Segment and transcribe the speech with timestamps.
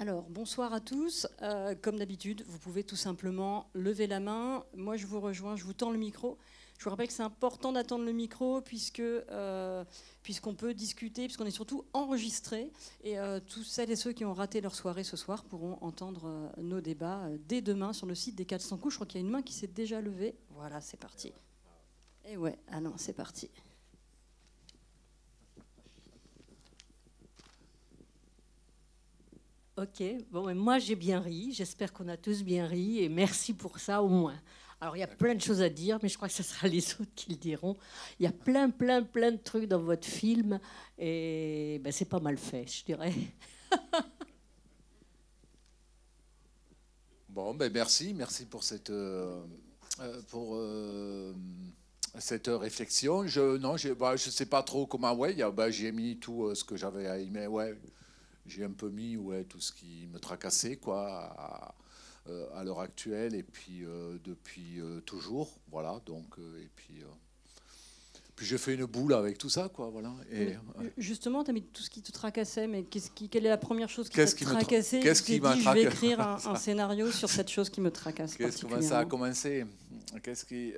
[0.00, 1.26] Alors, bonsoir à tous.
[1.42, 4.64] Euh, comme d'habitude, vous pouvez tout simplement lever la main.
[4.76, 6.38] Moi, je vous rejoins, je vous tends le micro.
[6.78, 9.84] Je vous rappelle que c'est important d'attendre le micro puisque euh,
[10.22, 12.70] puisqu'on peut discuter, puisqu'on est surtout enregistré.
[13.02, 16.52] Et euh, tous celles et ceux qui ont raté leur soirée ce soir pourront entendre
[16.58, 18.94] nos débats dès demain sur le site des 400 coups.
[18.94, 20.36] Je crois qu'il y a une main qui s'est déjà levée.
[20.50, 21.32] Voilà, c'est parti.
[22.24, 23.50] Et ouais, ah non, c'est parti.
[29.80, 33.78] Ok, bon, moi j'ai bien ri, j'espère qu'on a tous bien ri, et merci pour
[33.78, 34.34] ça au moins.
[34.80, 36.66] Alors il y a plein de choses à dire, mais je crois que ce sera
[36.66, 37.76] les autres qui le diront.
[38.18, 40.58] Il y a plein, plein, plein de trucs dans votre film,
[40.98, 43.14] et ben, c'est pas mal fait, je dirais.
[47.28, 49.44] bon, ben merci, merci pour cette, euh,
[50.00, 51.32] euh, pour, euh,
[52.18, 53.28] cette réflexion.
[53.28, 55.14] Je je, bah, sais pas trop comment.
[55.14, 57.46] Ouais, bah, j'ai mis tout ce que j'avais à aimer.
[57.46, 57.78] Ouais,
[58.48, 61.74] j'ai un peu mis ouais, tout ce qui me tracassait quoi, à,
[62.28, 65.58] euh, l'heure actuelle et puis euh, depuis euh, toujours.
[65.70, 67.02] Voilà, donc, et puis,
[68.36, 69.68] puis j'ai fait une boule avec tout ça.
[69.68, 70.56] Quoi, voilà, et,
[70.96, 73.58] Justement, tu as mis tout ce qui te tracassait, mais qu'est-ce qui, quelle est la
[73.58, 75.00] première chose qui t'a tracassé?
[75.00, 78.36] Qu'est-ce qui m'a Je vais écrire un, scénario sur cette chose qui me tracasse.
[78.36, 79.64] Qu'est-ce comment ça a commencé?
[80.22, 80.74] Qu'est-ce qui.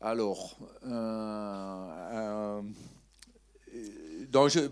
[0.00, 0.58] alors.
[4.34, 4.68] Je,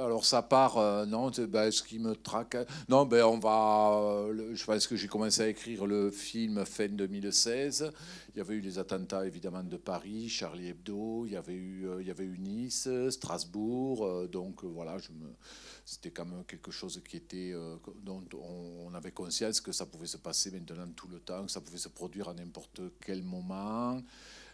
[0.00, 2.56] alors ça part, euh, non, ben, ce qui me traque.
[2.88, 3.92] Non, ben on va.
[4.02, 7.92] Euh, je pense que j'ai commencé à écrire le film fin 2016.
[8.34, 11.88] Il y avait eu les attentats évidemment de Paris, Charlie Hebdo, il y avait eu,
[11.88, 14.28] euh, il y avait eu Nice, Strasbourg.
[14.28, 14.96] donc voilà,
[15.84, 17.54] c'était quand même quelque chose qui était,
[18.02, 21.60] dont on, avait conscience que ça pouvait se passer maintenant tout le temps, que ça
[21.60, 24.02] pouvait se produire à n'importe quel moment.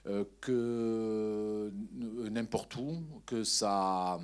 [0.07, 4.21] Euh, que euh, n'importe où, que ça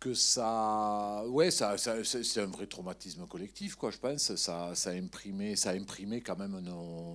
[0.00, 3.90] que ça, ouais, ça, c'est un vrai traumatisme collectif, quoi.
[3.90, 6.60] Je pense, ça, ça a imprimé, ça a imprimé quand même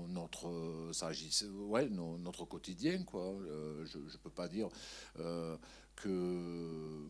[0.09, 1.09] notre, ça
[1.69, 3.22] ouais, notre quotidien, quoi.
[3.22, 4.68] Euh, je, ne peux pas dire
[5.95, 7.07] que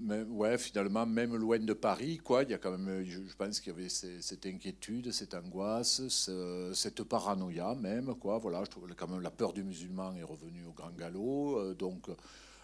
[0.00, 3.60] mais ouais, finalement, même loin de Paris, quoi, il y a quand même, je, pense
[3.60, 6.02] qu'il y avait cette inquiétude, cette angoisse,
[6.72, 8.38] cette paranoïa même, quoi.
[8.38, 8.62] Voilà,
[8.96, 12.06] quand même la peur du musulman est revenue au grand galop, euh, donc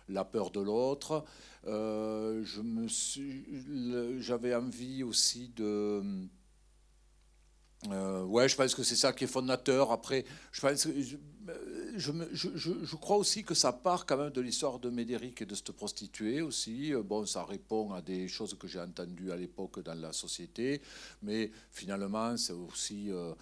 [0.08, 1.24] la peur de l'autre.
[1.66, 2.44] Euh,
[4.20, 6.28] j'avais envie aussi de
[7.88, 9.90] euh, ouais, je pense que c'est ça qui est fondateur.
[9.90, 10.86] Après, je, pense,
[12.00, 15.72] je, crois aussi que ça part quand même de l'histoire de Médéric et de cette
[15.72, 16.92] prostituée aussi.
[16.94, 20.80] Euh, bon, ça répond à des choses que j'ai entendues à l'époque dans la société,
[21.22, 23.32] mais finalement, c'est aussi, euh,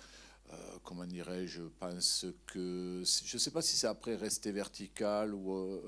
[0.52, 5.34] euh, comment dirais-je, je pense que, je ne sais pas si c'est après rester vertical
[5.34, 5.80] ou...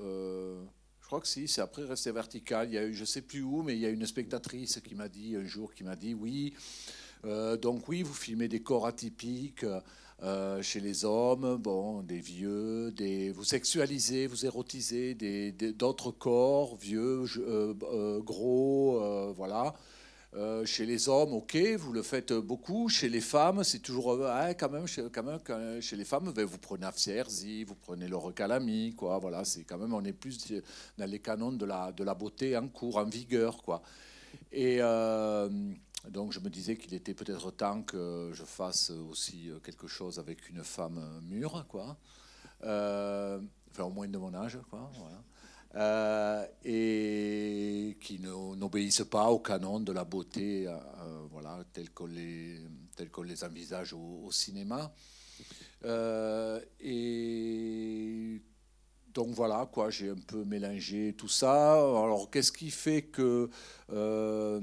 [1.01, 2.69] je crois que si, c'est après rester vertical.
[2.69, 4.79] Il y a eu, je ne sais plus où, mais il y a une spectatrice
[4.79, 6.53] qui m'a dit un jour, qui m'a dit, oui,
[7.61, 9.65] donc oui, vous filmez des corps atypiques
[10.23, 15.15] euh, chez les hommes, bon, des vieux, des, vous sexualisez, vous érotisez
[15.75, 19.73] d'autres corps, vieux, euh, gros, voilà.
[20.65, 22.87] chez les hommes, ok, vous le faites beaucoup.
[22.87, 24.19] Chez les femmes, c'est toujours
[24.59, 28.17] quand même, chez, quand même, chez les femmes, ben, vous prenez Afsierzi, vous prenez le
[28.17, 29.17] recalami, quoi.
[29.17, 30.53] Voilà, c'est quand même, on est plus
[30.99, 33.81] dans les canons de la, de la beauté en cours, en vigueur, quoi.
[36.09, 40.49] Donc je me disais qu'il était peut-être temps que je fasse aussi quelque chose avec
[40.49, 41.97] une femme mûre, quoi.
[42.63, 43.39] Euh,
[43.71, 44.91] enfin au moins de mon âge, quoi.
[45.75, 50.77] Euh, et qui n'obéissent pas au canon de la beauté, euh,
[51.31, 52.59] voilà, tel qu'on les,
[52.95, 54.91] tel qu'on les envisage au, au cinéma.
[56.81, 58.41] et
[59.13, 61.73] donc voilà, quoi, j'ai un peu mélangé tout ça.
[61.73, 63.49] Alors qu'est-ce qui fait que...
[63.91, 64.61] Euh,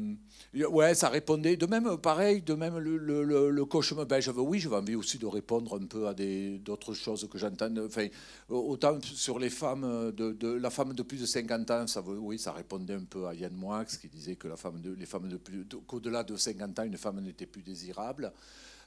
[0.54, 1.56] ouais, ça répondait.
[1.56, 4.06] De même, pareil, de même le, cauchemar.
[4.06, 7.74] Ben, j'avais, oui, j'avais envie aussi de répondre un peu à d'autres choses que j'entends.
[7.78, 8.06] Enfin,
[8.48, 12.38] autant sur les femmes, de, de, la femme de plus de 50 ans, ça, oui,
[12.38, 15.28] ça répondait un peu à Yann Moix qui disait que la femme de, les femmes
[15.28, 18.32] de plus, qu'au-delà de 50 ans, une femme n'était plus désirable.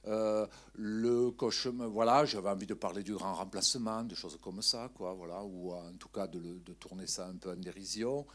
[0.08, 4.90] Euh, le cauchemar, voilà, j'avais envie de parler du grand remplacement, de choses comme ça,
[4.96, 8.26] quoi, voilà, ou en tout cas de, tourner ça un peu en dérision.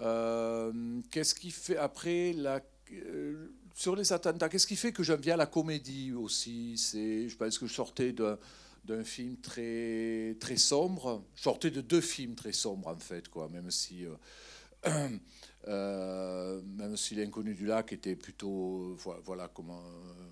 [0.00, 2.60] Euh, qu'est-ce qui fait après la,
[2.92, 6.76] euh, sur les attentats Qu'est-ce qui fait que j'aime bien la comédie aussi?
[6.76, 11.24] C'est, je pense que je sortais d'un film très très sombre.
[11.34, 14.06] Je sortais de deux films très sombres en fait, quoi, même si
[14.86, 15.08] Euh,
[15.66, 19.82] même si l'inconnu du lac était plutôt voilà comment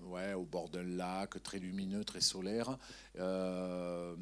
[0.05, 2.77] ouais au bord d'un lac très lumineux très solaire
[3.19, 4.15] euh,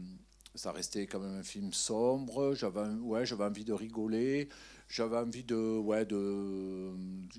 [0.55, 2.55] ça restait quand même un film sombre.
[2.55, 4.49] J'avais ouais, j'avais envie de rigoler.
[4.87, 6.91] J'avais envie de, ouais, de.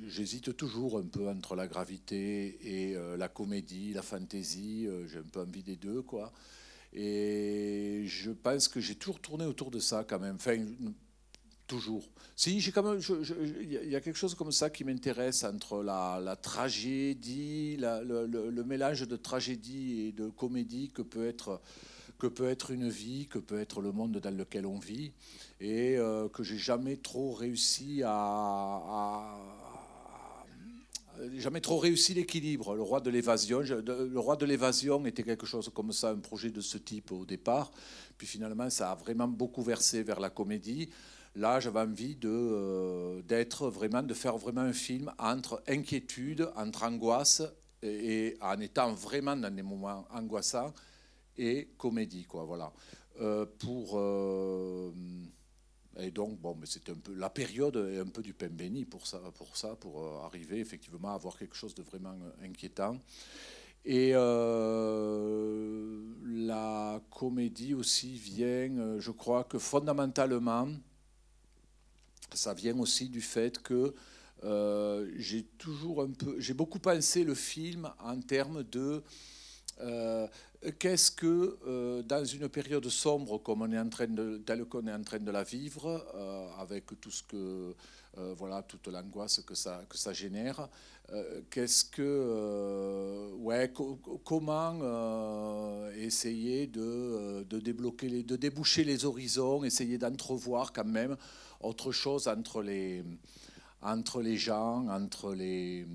[0.06, 4.86] J'hésite toujours un peu entre la gravité et euh, la comédie, la fantaisie.
[4.86, 6.32] Euh, j'ai un peu envie des deux, quoi.
[6.92, 10.38] Et je pense que j'ai toujours tourné autour de ça, quand même.
[11.66, 12.08] Toujours.
[12.34, 13.00] Si, j'ai quand même.
[13.62, 19.16] Il y a quelque chose comme ça qui m'intéresse entre la, tragédie, le, mélange de
[19.16, 21.60] tragédie et de comédie que peut être
[22.18, 25.12] que peut être une vie, que peut être le monde dans lequel on vit,
[25.60, 29.36] et euh, que j'ai jamais trop réussi à,
[31.36, 32.74] jamais trop réussi l'équilibre.
[32.74, 36.50] Le roi de l'évasion, le roi de l'évasion était quelque chose comme ça, un projet
[36.50, 37.70] de ce type au départ.
[38.16, 40.88] Puis finalement, ça a vraiment beaucoup versé vers la comédie.
[41.36, 46.84] Là, j'avais envie de euh, d'être vraiment, de faire vraiment un film entre inquiétude, entre
[46.84, 47.42] angoisse,
[47.82, 50.72] et en étant vraiment dans des moments angoissants
[51.36, 52.72] et comédie, quoi, voilà.
[53.20, 54.90] Euh, pour euh,
[55.98, 58.86] et donc bon, mais c'est un peu la période est un peu du pain béni
[58.86, 62.98] pour ça, pour ça, pour arriver effectivement à avoir quelque chose de vraiment inquiétant.
[63.84, 64.12] Et
[66.22, 70.68] la comédie aussi vient, je crois que fondamentalement,
[72.34, 73.94] ça vient aussi du fait que
[75.16, 79.02] j'ai toujours un peu, j'ai beaucoup pensé le film en termes de
[80.78, 84.92] Qu'est-ce que, euh, dans une période sombre comme on est en train de, qu'on est
[84.92, 87.74] en train de la vivre, euh, avec tout ce que,
[88.18, 90.68] euh, voilà, toute l'angoisse que ça, que ça génère,
[91.50, 93.72] qu'est-ce que, ouais,
[94.24, 101.16] comment essayer de, de, débloquer, de déboucher les horizons, essayer d'entrevoir quand même
[101.60, 103.04] autre chose entre les
[103.82, 105.86] entre les gens, entre les,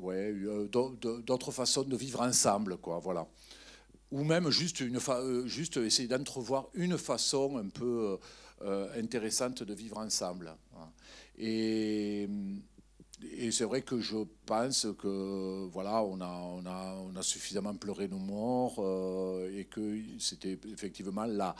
[0.00, 0.34] ouais,
[0.70, 3.26] d'autres façons de vivre ensemble, quoi, voilà
[4.14, 8.16] ou même juste, une euh, juste essayer d'entrevoir une façon un peu
[8.62, 10.54] euh, intéressante de vivre ensemble.
[11.36, 12.28] Et,
[13.32, 17.74] et c'est vrai que je pense que voilà, on a, on a, on a suffisamment
[17.74, 21.56] pleuré nos morts euh, et que c'était effectivement la,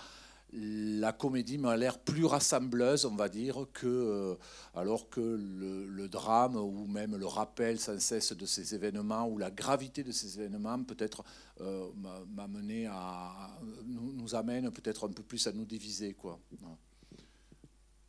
[0.56, 4.35] la comédie m'a l'air plus rassembleuse, on va dire, que euh,
[4.75, 9.51] alors que le, drame ou même le rappel sans cesse de ces événements ou la
[9.51, 11.25] gravité de ces événements peut-être
[11.61, 11.89] euh,
[12.35, 13.51] m'a mené à
[13.87, 16.39] nous, amène peut-être un peu plus à nous diviser, quoi.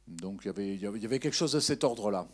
[0.07, 2.27] Donc il y avait, quelque chose de cet ordre-là.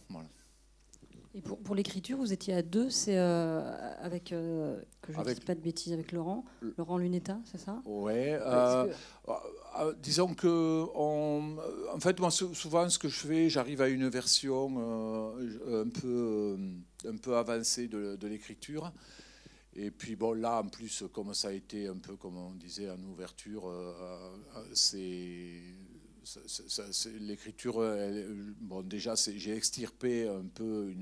[1.34, 3.62] Et pour, pour l'écriture, vous étiez à deux, c'est euh,
[4.02, 6.44] avec, euh, que je ne dise pas de bêtises, avec Laurent,
[6.78, 7.82] Laurent Lunetta, c'est ça?
[7.86, 8.12] Oui.
[8.16, 8.94] Euh,
[10.04, 11.56] disons que, on,
[11.94, 15.38] en fait, moi, souvent, ce que je fais, j'arrive à une version
[15.70, 16.58] un, peu,
[17.08, 18.92] un peu avancée de, de l'écriture.
[19.74, 22.90] Et puis bon, là, en plus, comme ça a été un peu, comme on disait
[22.90, 23.72] en ouverture,
[24.74, 25.62] c'est
[27.20, 27.84] l'écriture,
[28.60, 30.94] bon, déjà, j'ai extirpé un peu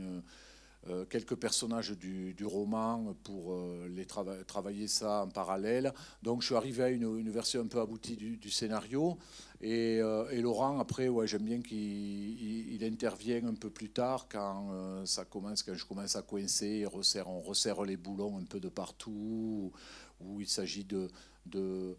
[0.88, 5.94] euh, quelques personnages du, roman pour euh, les travailler ça en parallèle.
[6.24, 9.18] Donc, je suis arrivé à une, version un peu aboutie du, scénario.
[9.62, 15.26] Euh, et, Laurent, après, ouais, j'aime bien qu'il intervient un peu plus tard quand ça
[15.26, 19.74] commence, quand je commence à coincer, resserre, on resserre les boulons un peu de partout,
[20.22, 21.10] où il s'agit de,
[21.46, 21.98] de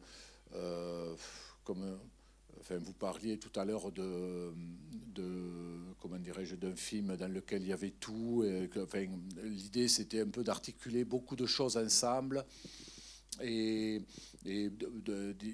[1.65, 1.99] comme
[2.61, 4.53] Enfin, vous parliez tout à l'heure de,
[5.99, 8.45] comment dirais-je, d'un film dans lequel il y avait tout.
[8.77, 9.07] enfin,
[9.43, 12.45] l'idée, c'était un peu d'articuler beaucoup de choses ensemble
[13.43, 14.03] et,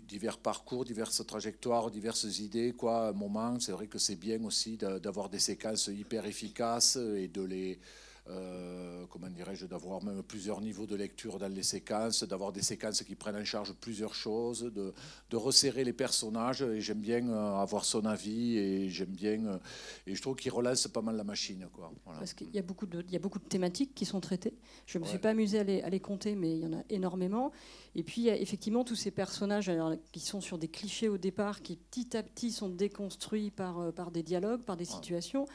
[0.08, 2.72] divers parcours, diverses trajectoires, diverses idées.
[2.72, 7.28] Quoi, un moment, c'est vrai que c'est bien aussi d'avoir des séquences hyper efficaces et
[7.28, 7.78] de les
[8.28, 13.02] euh, comment dirais-je, d'avoir même plusieurs niveaux de lecture dans les séquences, d'avoir des séquences
[13.02, 14.92] qui prennent en charge plusieurs choses, de,
[15.30, 16.62] de resserrer les personnages.
[16.62, 19.46] Et j'aime bien euh, avoir son avis et j'aime bien.
[19.46, 19.58] Euh,
[20.06, 21.68] et je trouve qu'il relance pas mal la machine.
[21.72, 21.92] Quoi.
[22.04, 24.54] Parce qu'il y a, beaucoup de, il y a beaucoup de thématiques qui sont traitées.
[24.86, 26.72] Je ne me suis pas amusé à les, à les, compter, mais il y en
[26.72, 27.52] a énormément.
[27.94, 29.70] Et puis, il y a effectivement tous ces personnages
[30.12, 34.10] qui sont sur des clichés au départ, qui petit à petit sont déconstruits par, par
[34.10, 35.46] des dialogues, par des situations.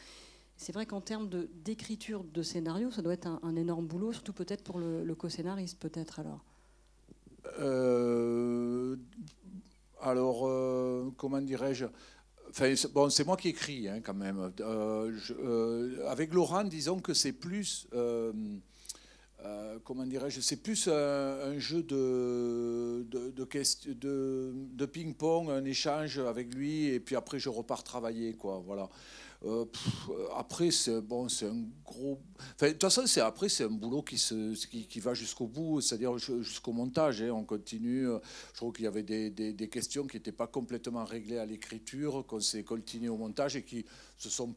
[0.62, 1.28] C'est vrai qu'en termes
[1.66, 6.20] d'écriture de, scénario, ça doit être un, énorme boulot, surtout peut-être pour le, co-scénariste, peut-être
[6.20, 6.46] alors.
[7.60, 8.96] Euh,
[10.00, 11.88] alors, euh, comment dirais-je?
[12.94, 14.52] Bon, c'est moi qui écris hein, quand même.
[14.60, 17.88] Euh, avec Laurent, disons que c'est plus
[19.84, 26.86] comment dirais-je, c'est plus un, jeu de, de, de, de ping-pong, un échange avec lui,
[26.86, 28.62] et puis après je repars travailler, quoi.
[28.64, 28.88] Voilà.
[29.44, 29.66] Euh,
[30.36, 32.20] après, c'est bon, c'est un gros.
[32.60, 35.82] De toute façon, c'est après, c'est un boulot qui, se, qui, qui va jusqu'au bout,
[35.82, 37.22] c'est-à-dire jusqu'au montage.
[37.22, 38.06] Hein, on continue.
[38.06, 42.26] Je trouve qu'il y avait des, des, questions qui n'étaient pas complètement réglées à l'écriture,
[42.28, 43.86] qu'on s'est continué au montage et qui
[44.18, 44.56] se sont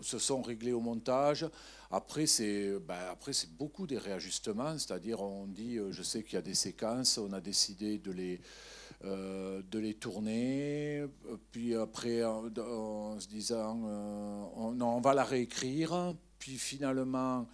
[0.00, 1.46] se sont réglés au montage.
[1.90, 6.34] Après, c'est ben, après c'est beaucoup des réajustements, c'est-à-dire on dit, euh, je sais qu'il
[6.34, 8.38] y a des séquences, on a décidé de les euh,
[9.04, 11.04] de les tourner,
[11.52, 12.50] puis après en,
[13.20, 17.46] se disant, euh, on, va la réécrire, puis finalement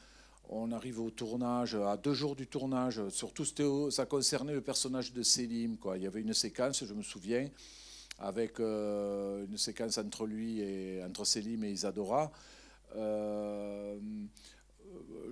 [0.48, 3.44] on arrive au tournage, à deux jours du tournage, surtout
[3.90, 5.96] ça concernait le personnage de Selim, quoi.
[5.96, 7.48] Il y avait une séquence, je me souviens,
[8.18, 12.30] avec euh, une séquence entre lui et entre Selim et Isadora.
[12.96, 13.98] Euh,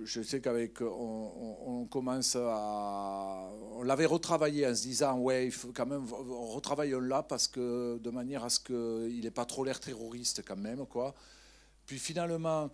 [0.03, 5.71] je sais qu'avec on, commence à on l'avait retravaillé en se disant ouais il faut
[5.73, 9.79] quand même retravaillons là parce que de manière à ce qu'il n'ait pas trop l'air
[9.79, 11.15] terroriste quand même quoi
[11.91, 12.69] puis finalement,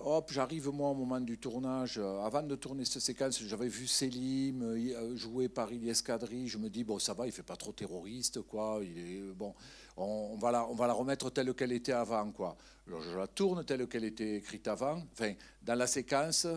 [0.00, 1.98] hop, j'arrive moi au moment du tournage.
[1.98, 6.02] Avant de tourner cette séquence, j'avais vu Selim euh, jouer par Ilyes.
[6.48, 8.80] Je me dis bon, ça va, il fait pas trop terroriste, quoi.
[8.82, 9.54] Il est bon.
[9.96, 12.56] On, va la, on va la remettre telle qu'elle était avant, quoi.
[12.88, 15.00] je la tourne telle qu'elle était écrite avant.
[15.12, 16.48] Enfin, dans la séquence.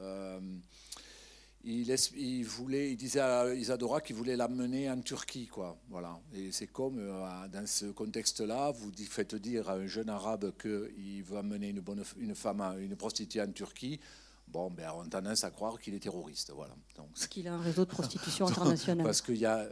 [0.00, 0.38] Euh,
[1.64, 5.76] il, voulait, il disait à Isadora qu'il voulait l'amener en Turquie, quoi.
[5.90, 6.18] Voilà.
[6.34, 11.22] Et c'est comme euh, dans ce contexte-là, vous faites dire à un jeune arabe qu'il
[11.22, 14.00] veut amener une, bonne, une femme, une prostituée en Turquie.
[14.48, 16.74] Bon, ben, on a tendance à croire qu'il est terroriste, voilà.
[16.96, 19.04] Donc, qu'il a un réseau de prostitution internationale.
[19.04, 19.66] Parce qu'il y a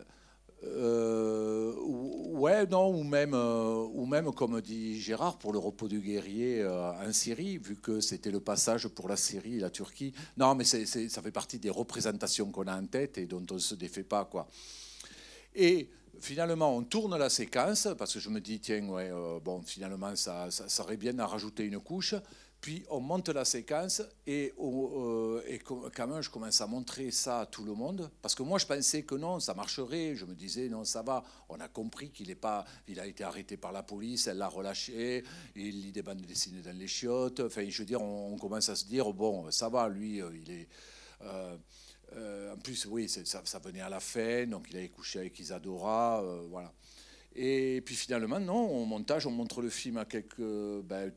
[0.62, 6.00] euh, ouais, non, ou même, euh, ou même, comme dit Gérard, pour le repos du
[6.00, 10.12] guerrier euh, en Syrie, vu que c'était le passage pour la Syrie et la Turquie.
[10.36, 13.58] Non, mais ça fait partie des représentations qu'on a en tête et dont on ne
[13.58, 14.26] se défait pas.
[14.26, 14.48] Quoi.
[15.54, 15.88] Et
[16.20, 19.10] finalement, on tourne la séquence, parce que je me dis, tiens, ouais,
[19.42, 22.14] bon, finalement, ça, ça, ça, serait bien à rajouter une couche.
[22.60, 25.58] Puis on monte la séquence et, euh,
[25.94, 28.66] quand même je commence à montrer ça à tout le monde parce que moi je
[28.66, 30.14] pensais que non, ça marcherait.
[30.14, 31.24] Je me disais non, ça va.
[31.48, 34.48] On a compris qu'il est pas, il a été arrêté par la police, elle l'a
[34.48, 35.24] relâché,
[35.56, 37.40] il lit des bandes dessinées dans les chiottes.
[37.40, 40.50] Enfin, je veux dire, on, commence à se dire bon, ça va, lui, euh, il
[40.50, 40.68] est.
[41.22, 45.38] Euh, en plus, oui, ça, ça, venait à la fin, donc il avait couché avec
[45.38, 46.72] Isadora, voilà.
[47.34, 50.40] Et puis finalement, non, au montage, on montre le film à quelques.
[50.84, 51.12] Ben,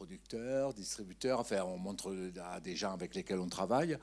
[0.00, 2.10] producteurs, distributeurs, enfin on montre
[2.42, 3.98] à des gens avec lesquels on travaille.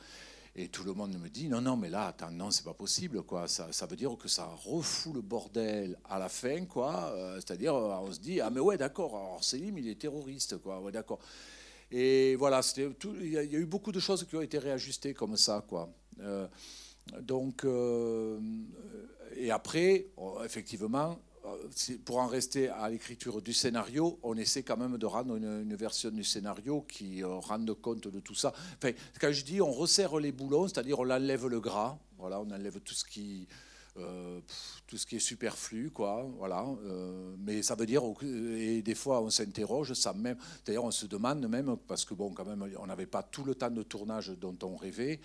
[0.56, 3.24] Et tout le monde me dit non, non, mais là, attends, non, c'est pas possible,
[3.24, 3.48] quoi.
[3.48, 7.12] Ça, ça, veut dire que ça refoule le bordel à la fin, quoi.
[7.16, 9.16] Euh, c'est-à-dire, euh, on se dit ah mais ouais, d'accord.
[9.16, 10.80] Alors Selim, il est terroriste, quoi.
[10.82, 11.20] Ouais, d'accord.
[11.90, 15.66] Et voilà, il y, a eu beaucoup de choses qui ont été réajustées comme ça,
[15.68, 15.90] quoi.
[16.20, 16.48] Euh,
[17.22, 17.66] donc,
[19.36, 20.08] et après,
[20.46, 21.18] effectivement,
[22.06, 26.10] pour en rester à l'écriture du scénario, on essaie quand même de rendre une, version
[26.10, 28.54] du scénario qui euh, rende compte de tout ça.
[28.78, 32.50] Enfin, quand je dis on resserre les boulons, c'est-à-dire on enlève le gras, voilà, on
[32.50, 33.48] enlève tout ce qui,
[33.98, 34.40] euh,
[34.88, 36.66] tout ce qui est superflu, quoi, voilà.
[36.86, 41.06] Euh, mais ça veut dire, et des fois on s'interroge, ça même, d'ailleurs on se
[41.06, 44.30] demande même, parce que bon, quand même, on n'avait pas tout le temps de tournage
[44.30, 45.20] dont on rêvait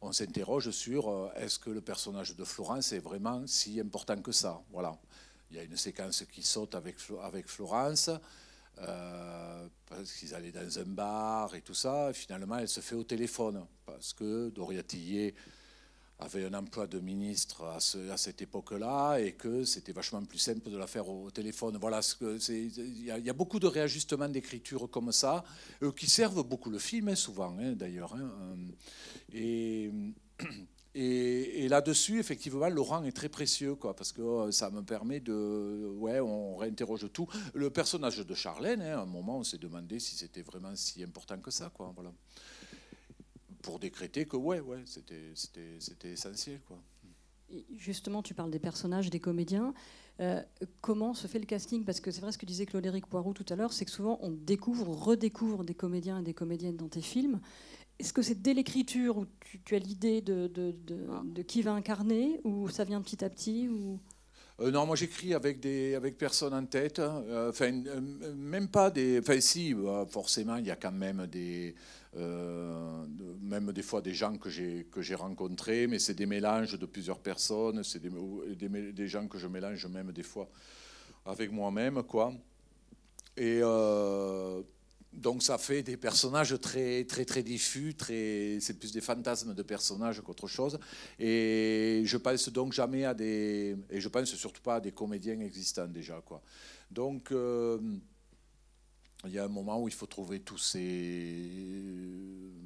[0.00, 4.62] on s'interroge sur est-ce que le personnage de Florence est vraiment si important que ça.
[4.70, 4.96] Voilà.
[5.50, 6.98] Il y a une séquence qui saute avec,
[7.46, 8.10] Florence,
[8.78, 12.10] euh, parce qu'ils allaient dans un bar et tout ça.
[12.10, 15.34] Et finalement, elle se fait au téléphone, parce que Doria Tillet
[16.20, 20.38] avait un emploi de ministre à, ce, à cette époque-là et que c'était vachement plus
[20.38, 21.78] simple de la faire au, téléphone.
[21.80, 22.00] Voilà,
[22.48, 25.44] il y, a beaucoup de réajustements d'écriture comme ça,
[25.82, 28.14] euh, qui servent beaucoup le film, hein, souvent, hein, d'ailleurs.
[28.14, 28.30] Hein,
[29.34, 30.10] euh,
[30.94, 31.68] et.
[31.68, 35.92] Là-dessus, effectivement, Laurent est très précieux, quoi, parce que euh, ça me permet de.
[35.96, 37.28] Ouais, on réinterroge tout.
[37.54, 41.02] Le personnage de Charlène, hein, à un moment, on s'est demandé si c'était vraiment si
[41.02, 41.92] important que ça, quoi.
[41.94, 42.12] Voilà.
[43.62, 46.78] Pour décréter que, ouais, ouais, c'était essentiel, quoi.
[47.76, 49.74] justement, tu parles des personnages, des comédiens.
[50.20, 50.42] Euh,
[50.80, 51.84] comment se fait le casting?
[51.84, 54.18] Parce que c'est vrai ce que disait Claude-Éric Poirot tout à l'heure, c'est que souvent
[54.22, 57.40] on découvre, redécouvre des comédiens et des comédiennes dans tes films.
[57.98, 59.26] Est-ce que c'est dès l'écriture où
[59.64, 63.68] tu, as l'idée de, de, de, qui va incarner ou ça vient petit à petit
[63.68, 63.98] ou...
[64.60, 66.98] Euh, non, moi j'écris avec des avec personnes en tête.
[66.98, 67.22] Hein.
[67.28, 69.20] Euh, enfin, euh, même pas des.
[69.20, 71.74] Enfin, si, bah, forcément, il y a quand même des.
[72.16, 76.86] même des fois des gens que j'ai que j'ai rencontrés, mais c'est des mélanges de
[76.86, 77.84] plusieurs personnes.
[77.84, 78.10] C'est des,
[78.56, 80.48] des, des, gens que je mélange même des fois
[81.24, 82.32] avec moi-même, quoi.
[83.36, 83.60] Et
[85.18, 90.20] donc ça fait des personnages très très très diffus, c'est plus des fantasmes de personnages
[90.20, 90.78] qu'autre chose.
[91.18, 95.40] Et je pense donc jamais à des et je pense surtout pas à des comédiens
[95.40, 96.42] existants déjà quoi.
[96.90, 97.78] Donc euh,
[99.24, 101.68] il y a un moment où il faut trouver tous ces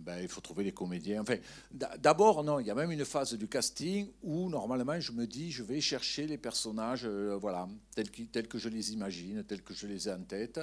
[0.03, 1.23] ben, il faut trouver les comédiens.
[1.23, 1.37] Enfin,
[1.71, 5.51] d'abord, non, il y a même une phase du casting où normalement je me dis
[5.51, 9.87] je vais chercher les personnages, euh, voilà, tels, que je les imagine, tels que je
[9.87, 10.61] les ai en tête.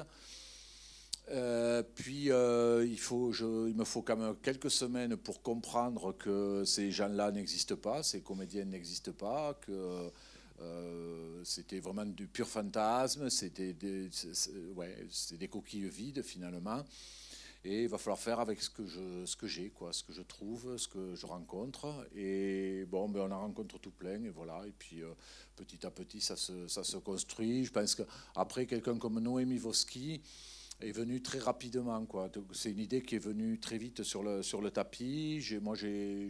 [1.31, 7.31] Euh, puis euh, il, me faut quand même quelques semaines pour comprendre que ces gens-là
[7.31, 10.09] n'existent pas, ces comédiens n'existent pas, que
[10.61, 14.09] euh, c'était vraiment du pur fantasme, c'était des,
[15.49, 16.83] coquilles vides finalement.
[17.65, 20.13] Et il va falloir faire avec ce que je, ce que j'ai, quoi, ce que
[20.13, 22.07] je trouve, ce que je rencontre.
[22.15, 24.65] Et bon, ben on en rencontre tout plein, et voilà.
[24.65, 25.03] Et puis
[25.57, 27.65] petit à petit, ça se, ça se construit.
[27.65, 30.21] Je pense qu'après, quelqu'un comme Noémie Voski,
[30.81, 32.05] est venu très rapidement.
[32.05, 32.31] Quoi.
[32.53, 35.43] C'est une idée qui est venue très vite sur le, sur le tapis.
[35.61, 36.29] Moi, j'ai,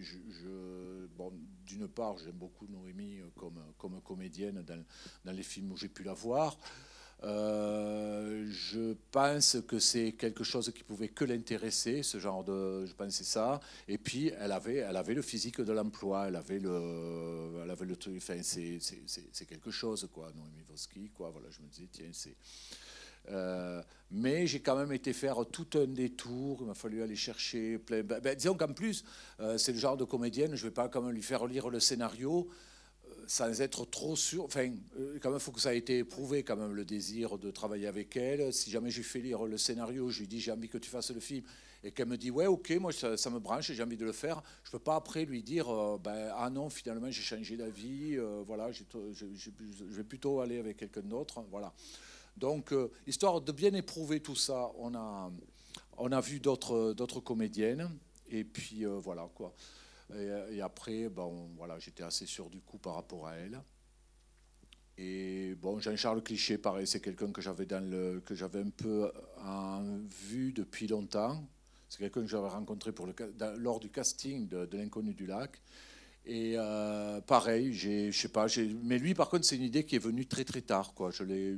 [1.16, 1.34] bon,
[1.66, 4.84] d'une part, j'aime beaucoup Noémie comme, comme comédienne dans,
[5.26, 6.58] dans les films où j'ai pu la voir.
[7.24, 12.94] Euh, je pense que c'est quelque chose qui pouvait que l'intéresser, ce genre de, je
[12.94, 13.60] pensais ça.
[13.88, 17.86] Et puis elle avait, elle avait le physique de l'emploi, elle avait le, elle avait
[17.86, 18.16] le truc.
[18.18, 20.32] Enfin, c'est, c'est, quelque chose, quoi.
[20.34, 21.30] Noémie quoi.
[21.32, 22.36] Voilà, je me disais, tiens, c'est
[23.32, 23.82] euh,
[24.12, 26.58] mais j'ai quand même été faire tout un détour.
[26.62, 28.02] Il m'a fallu aller chercher plein.
[28.04, 29.04] Ben, ben, disons qu'en plus,
[29.40, 31.70] euh, c'est le genre de comédienne, je ne vais pas quand même lui faire lire
[31.70, 32.50] le scénario
[33.08, 34.46] euh, sans être trop sûr.
[34.46, 34.72] Enfin,
[35.22, 37.88] quand même, il faut que ça ait été éprouvé, quand même, le désir de travailler
[37.88, 38.52] avec elle.
[38.52, 41.12] Si jamais j'ai fait lire le scénario, je lui dis j'ai envie que tu fasses
[41.12, 41.44] le film,
[41.84, 44.42] et qu'elle me dit ouais, ok, moi ça, me branche, j'ai envie de le faire.
[44.64, 45.68] Je ne peux pas après lui dire
[46.00, 48.84] ben, ah non, finalement j'ai changé d'avis, voilà, je,
[49.14, 51.74] je vais plutôt aller avec quelqu'un d'autre, voilà.
[52.40, 55.30] Donc, euh, histoire de bien éprouver tout ça, on a,
[55.98, 57.90] on a vu d'autres comédiennes.
[58.30, 59.54] Et puis, euh, voilà, quoi.
[60.16, 63.62] Et, après, bon, voilà, j'étais assez sûr du coup par rapport à elle.
[64.98, 69.12] Et bon, Jean-Charles Cliché, pareil, c'est quelqu'un que j'avais que j'avais un peu
[69.46, 71.44] en vue depuis longtemps.
[71.90, 73.14] C'est quelqu'un que j'avais rencontré pour le,
[73.58, 75.62] lors du casting de l'inconnu du lac.
[76.32, 78.46] Et euh, pareil, je sais pas,
[78.84, 80.94] mais lui par contre c'est une idée qui est venue très très tard.
[80.94, 81.10] Quoi.
[81.10, 81.58] Je ne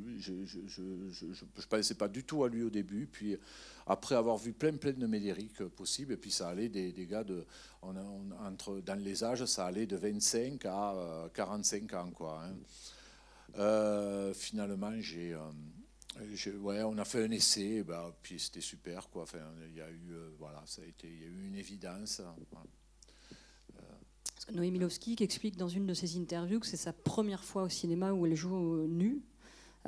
[1.69, 3.37] pensais pas du tout à lui au début, puis
[3.85, 7.45] après avoir vu plein plein de Médéric possibles, et puis ça allait des, gars de,
[7.81, 12.11] entre, dans les âges, ça allait de 25 à 45 euh, ans.
[12.11, 12.55] Quoi, hein.
[13.57, 15.35] euh, finalement, j'ai...
[16.61, 19.09] ouais, on a fait un essai, bah, puis c'était super.
[19.09, 19.23] Quoi.
[19.23, 22.21] Enfin, il y a eu, voilà, ça a été, il y a eu une évidence.
[22.49, 22.69] Voilà.
[24.53, 27.69] Noémie Milowski qui explique dans une de ses interviews que c'est sa première fois au
[27.69, 29.21] cinéma où elle joue nue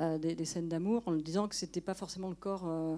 [0.00, 2.96] euh, des, scènes d'amour, en disant que c'était pas forcément le corps euh,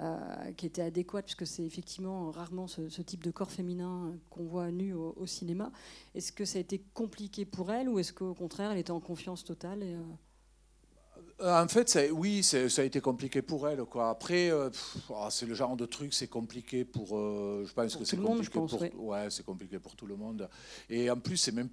[0.00, 4.70] euh, qui était adéquat, puisque c'est effectivement rarement ce, type de corps féminin qu'on voit
[4.70, 5.70] nu au, cinéma.
[6.14, 9.00] Est-ce que ça a été compliqué pour elle ou est-ce qu'au contraire elle était en
[9.00, 9.84] confiance totale
[11.40, 13.84] en fait, ça, oui, ça a été compliqué pour elle.
[13.84, 14.10] Quoi.
[14.10, 14.70] Après, euh,
[15.14, 17.16] ah, c'est le genre de truc, c'est compliqué pour.
[17.16, 18.82] Euh, je pense que c'est compliqué pour.
[19.08, 20.48] Ouais, c'est compliqué pour tout le monde.
[20.90, 21.68] Et en plus, c'est même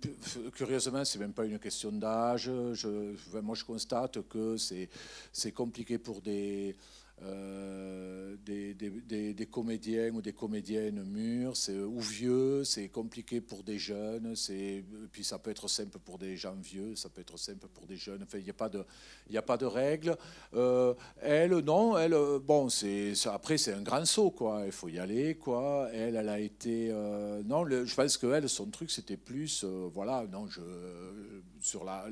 [0.54, 2.49] curieusement, c'est même pas une question d'âge.
[2.49, 6.75] moi, je constate que c'est compliqué pour des
[7.23, 13.80] euh, des, des, des, comédiens ou des comédiennes mûres, ou vieux, c'est compliqué pour des
[13.80, 14.34] jeunes,
[15.12, 17.95] puis ça peut être simple pour des gens vieux, ça peut être simple pour des
[17.95, 18.86] jeunes, enfin, il n'y a pas de,
[19.34, 20.17] a pas de règles.
[20.54, 24.99] Euh, elle, non, elle, bon, c'est, après c'est un grand saut, quoi, il faut y
[24.99, 25.89] aller, quoi.
[25.93, 30.25] Elle, elle a été, euh, non, je pense que elle, son truc, c'était plus, voilà,
[30.30, 30.62] non, je,
[31.65, 32.06] sur la,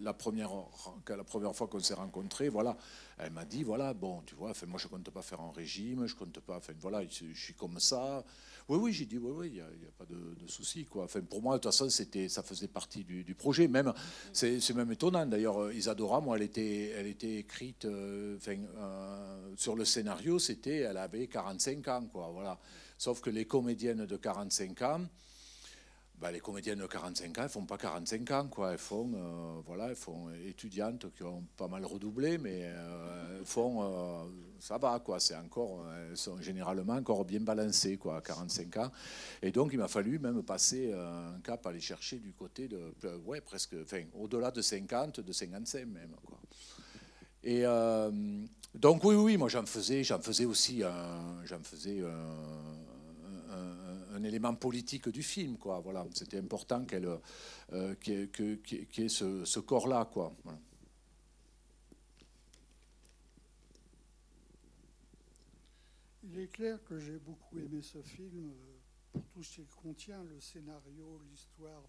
[0.00, 0.50] la, première,
[1.08, 2.74] la première fois qu'on s'est rencontrés, voilà,
[3.18, 6.14] elle m'a dit, voilà, bon, tu vois, moi je compte pas faire un régime, je
[6.14, 8.24] compte pas, enfin voilà, je, suis comme ça.
[8.66, 10.86] Oui, oui, j'ai dit, oui, oui, il n'y a, pas de, souci.
[10.94, 13.68] Enfin, pour moi, de toute façon, ça faisait partie du, projet.
[13.68, 13.92] Même,
[14.32, 15.26] c'est, même étonnant.
[15.26, 20.98] D'ailleurs, Isadora, moi, elle était, elle était écrite, euh, euh, sur le scénario, c'était, elle
[20.98, 22.30] avait 45 ans, quoi.
[22.32, 22.58] Voilà.
[22.98, 25.00] Sauf que les comédiennes de 45 ans,
[26.20, 28.72] bah, les comédiennes de 45 ans, elles font pas 45 ans, quoi.
[28.72, 33.44] Elles font, euh, voilà, elles font étudiantes qui ont pas mal redoublé, mais euh, elles
[33.44, 34.24] font, euh,
[34.58, 35.20] ça va, quoi.
[35.20, 38.90] C'est encore, elles sont généralement encore bien balancées, quoi, à 45 ans.
[39.42, 42.92] Et donc, il m'a fallu même passer un cap, aller chercher du côté de,
[43.24, 46.38] ouais, presque, enfin, au-delà de 50, de 55 même, quoi.
[47.44, 47.62] Et
[48.74, 50.82] donc, oui, oui, moi, j'en faisais, j'en faisais aussi,
[51.44, 52.02] j'en faisais
[53.87, 53.87] un
[54.24, 55.58] élément politique du film.
[55.58, 55.80] Quoi.
[55.80, 57.08] Voilà, c'était important qu'elle,
[57.72, 58.28] euh, qu'il
[58.98, 60.08] y ait, ce, corps-là.
[60.12, 60.32] Quoi.
[66.24, 68.78] Il est clair que j'ai beaucoup aimé ce film euh,
[69.12, 71.84] pour tout ce qu'il contient, le scénario, l'histoire.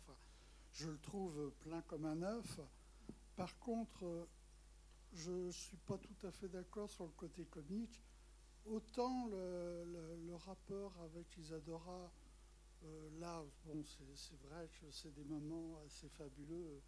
[0.73, 2.59] Je le trouve plein comme un œuf.
[3.35, 4.25] Par contre, euh,
[5.13, 8.01] je ne suis pas tout à fait d'accord sur le côté comique.
[8.69, 12.11] Autant le, rapport avec Isadora,
[12.83, 13.83] euh, là, bon,
[14.15, 16.81] c'est vrai que c'est des moments assez fabuleux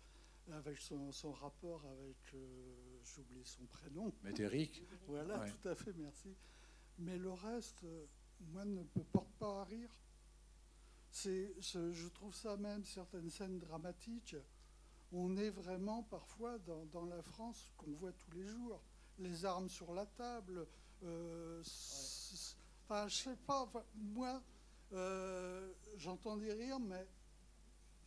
[0.51, 2.17] avec son, rapport avec,
[3.03, 4.13] j'ai oublié son prénom.
[4.23, 4.83] Médéric.
[5.07, 6.35] Voilà, tout à fait, merci.
[6.99, 7.85] Mais le reste,
[8.39, 9.91] moi, ne me porte pas à rire.
[11.09, 14.35] C'est, je trouve ça même, certaines scènes dramatiques,
[15.11, 18.81] on est vraiment parfois dans, la France qu'on voit tous les jours.
[19.19, 20.67] Les armes sur la table.
[21.03, 21.63] Euh,
[22.83, 24.41] enfin, je sais pas, moi,
[24.93, 27.07] euh, j'entends des rires, mais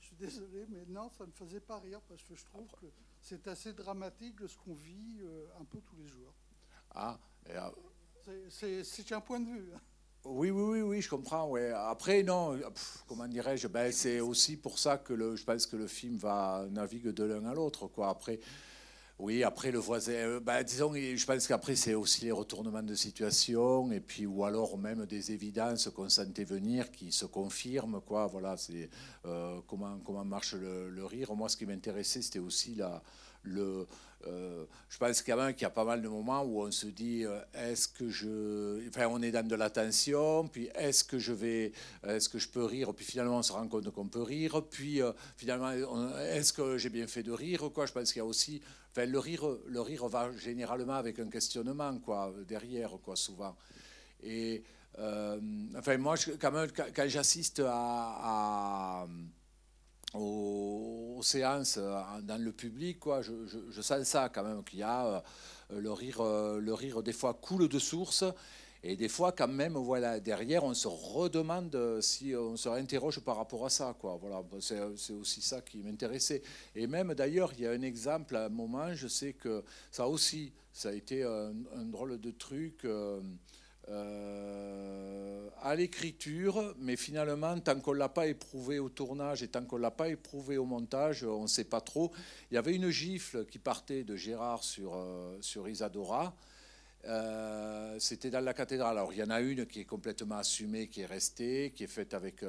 [0.00, 2.68] je suis désolé, mais non, ça ne me faisait pas rire parce que je trouve
[2.80, 2.86] que
[3.20, 6.34] c'est assez dramatique de ce qu'on vit euh, un peu tous les jours.
[6.94, 7.18] Ah,
[8.48, 9.70] c'est un point de vue.
[9.74, 9.80] Hein.
[10.26, 11.48] Oui, oui, oui, oui, je comprends.
[11.48, 11.70] Ouais.
[11.70, 12.58] Après, non,
[13.06, 13.68] comment dirais-je?
[13.68, 17.24] Ben, C'est aussi pour ça que le, je pense que le film va naviguer de
[17.24, 17.88] l'un à l'autre.
[17.88, 18.08] Quoi.
[18.08, 18.40] Après,
[19.20, 22.96] oui, après le voisin, euh, ben, disons, je pense qu'après c'est aussi les retournements de
[22.96, 28.26] situation et puis ou alors même des évidences qu'on sentait venir qui se confirment, quoi.
[28.26, 28.90] Voilà, c'est
[29.24, 31.32] euh, comment comment marche le, rire.
[31.36, 33.02] Moi, ce qui m'intéressait, c'était aussi la
[33.44, 33.86] le
[34.26, 37.24] euh, je pense quand qu'il y a pas mal de moments où on se dit
[37.52, 38.88] est-ce que je.
[38.88, 41.72] Enfin, on est dans de l'attention, puis est-ce que je vais.
[42.02, 42.92] Est-ce que je peux rire?
[42.94, 44.62] Puis finalement, on se rend compte qu'on peut rire.
[44.68, 45.00] Puis
[45.36, 45.70] finalement,
[46.18, 47.86] est-ce que j'ai bien fait de rire quoi?
[47.86, 48.60] Je pense qu'il y a aussi.
[48.96, 53.56] Enfin, le rire, le rire va généralement avec un questionnement quoi, derrière, quoi, souvent.
[54.22, 54.62] Et.
[54.96, 59.06] enfin, moi, quand j'assiste à
[60.14, 63.32] aux, séances euh, dans le public, quoi, je,
[63.70, 65.06] je, sens ça quand même, qu'il y a
[65.72, 68.24] euh, le rire, euh, le rire des fois coule de source.
[68.86, 73.38] Et des fois, quand même, voilà, derrière, on se redemande si on se réinterroge par
[73.38, 73.96] rapport à ça.
[73.98, 74.18] Quoi.
[74.20, 76.42] Voilà, c'est aussi ça qui m'intéressait.
[76.76, 80.06] Et même d'ailleurs, il y a un exemple à un moment, je sais que ça
[80.06, 81.54] aussi, ça a été un,
[81.86, 82.84] drôle de truc.
[83.88, 89.64] Euh, à l'écriture, mais finalement, tant qu'on ne l'a pas éprouvé au tournage et tant
[89.64, 92.10] qu'on ne l'a pas éprouvé au montage, on ne sait pas trop.
[92.50, 96.34] Il y avait une gifle qui partait de Gérard sur, euh, sur Isadora.
[97.06, 98.96] Euh, c'était dans la cathédrale.
[98.96, 101.88] Alors, il y en a une qui est complètement assumée, qui est restée, qui est
[101.88, 102.42] faite avec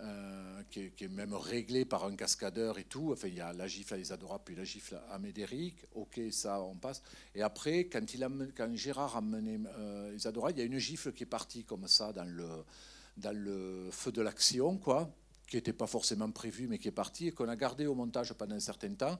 [0.00, 3.10] euh, qui, est, même réglé par un cascadeur et tout.
[3.12, 5.74] Enfin, il y a la gifle à Isadora, puis la gifle à Médéric.
[5.94, 7.02] Ok, ça, on passe.
[7.34, 10.78] Et après, quand, il a, quand Gérard a mené euh, Isadora, il y a une
[10.78, 12.48] gifle qui est partie comme ça dans le,
[13.16, 15.10] dans le feu de l'action, quoi,
[15.48, 18.32] qui n'était pas forcément prévu, mais qui est partie et qu'on a gardé au montage
[18.34, 19.18] pendant un certain temps.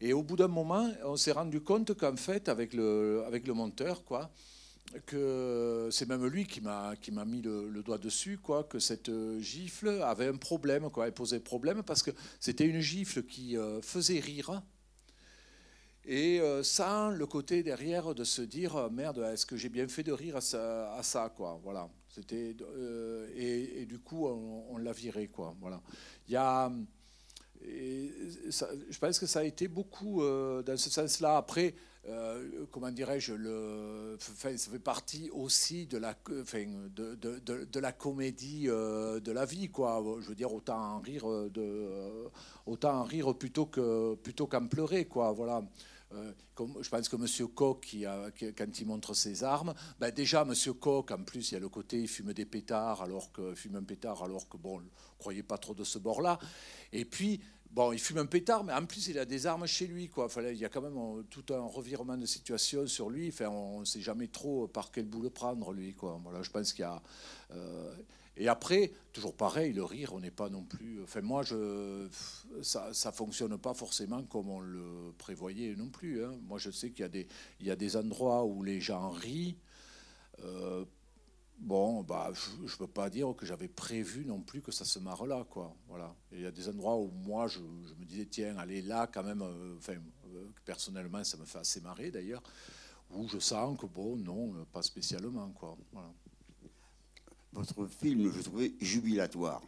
[0.00, 3.54] Et au bout d'un moment, on s'est rendu compte qu'en fait, avec le, avec le
[3.54, 4.30] monteur, quoi,
[5.06, 9.10] que c'est même lui qui m'a qui m'a mis le, doigt dessus quoi que cette
[9.38, 13.80] gifle avait un problème quoi elle posait problème parce que c'était une gifle qui euh,
[13.82, 14.62] faisait rire.
[16.04, 20.02] Et euh, sans le côté derrière de se dire merde est-ce que j'ai bien fait
[20.02, 20.40] de rire à
[21.02, 21.88] ça, quoi voilà.
[22.08, 25.82] C'était euh, et, du coup on, l'a viré quoi voilà.
[26.28, 26.72] Il y a
[27.60, 31.36] je pense que ça a été beaucoup dans ce sens-là.
[31.36, 31.74] Après,
[32.08, 38.64] euh, comment dirais-je, le, ça fait partie aussi de la, de, de, de, la comédie
[38.68, 40.02] euh, de la vie, quoi.
[40.20, 41.86] Je veux dire, autant en rire, de,
[42.66, 45.32] autant en rire plutôt que plutôt qu'en pleurer, quoi.
[45.32, 45.62] Voilà.
[46.12, 46.32] Euh,
[46.80, 47.48] je pense que M.
[47.48, 47.96] Koch,
[48.56, 50.54] quand il montre ses armes, ben déjà, M.
[50.74, 53.76] Koch, en plus, il y a le côté, il fume des pétards, alors que fume
[53.76, 54.82] un pétard, alors que, bon,
[55.18, 56.38] croyez pas trop de ce bord-là.
[56.92, 57.40] Et puis,
[57.70, 60.08] Bon, il fume un pétard, mais en plus, il a des armes chez lui.
[60.08, 60.28] Quoi.
[60.50, 63.28] il y a quand même euh, tout un revirement de situation sur lui.
[63.28, 65.94] Enfin, on ne sait jamais trop par quel bout le prendre, lui.
[65.94, 66.18] Quoi.
[66.22, 67.02] Voilà, je pense qu'il y a.
[67.52, 67.94] Euh,
[68.38, 71.02] et après, toujours pareil, le rire, on n'est pas non plus.
[71.02, 72.08] Enfin, moi, je,
[72.62, 76.24] ça ne fonctionne pas forcément comme on le prévoyait non plus.
[76.24, 76.38] Hein.
[76.46, 77.26] Moi, je sais qu'il y, a des,
[77.60, 79.56] il y a des endroits où les gens rient.
[80.44, 80.84] Euh,
[81.58, 85.00] Bon, bah, je ne peux pas dire que j'avais prévu non plus que ça se
[85.00, 85.74] marre là, quoi.
[85.88, 86.14] Voilà.
[86.30, 89.42] Il y a des endroits où moi, je, me disais, tiens, allez là, quand même.
[89.42, 92.42] Euh, enfin, euh, personnellement, ça me fait assez marrer d'ailleurs.
[93.10, 95.76] Où je sens que bon, non, pas spécialement, quoi.
[95.92, 96.12] Voilà.
[97.52, 99.62] Votre film, je trouvais jubilatoire.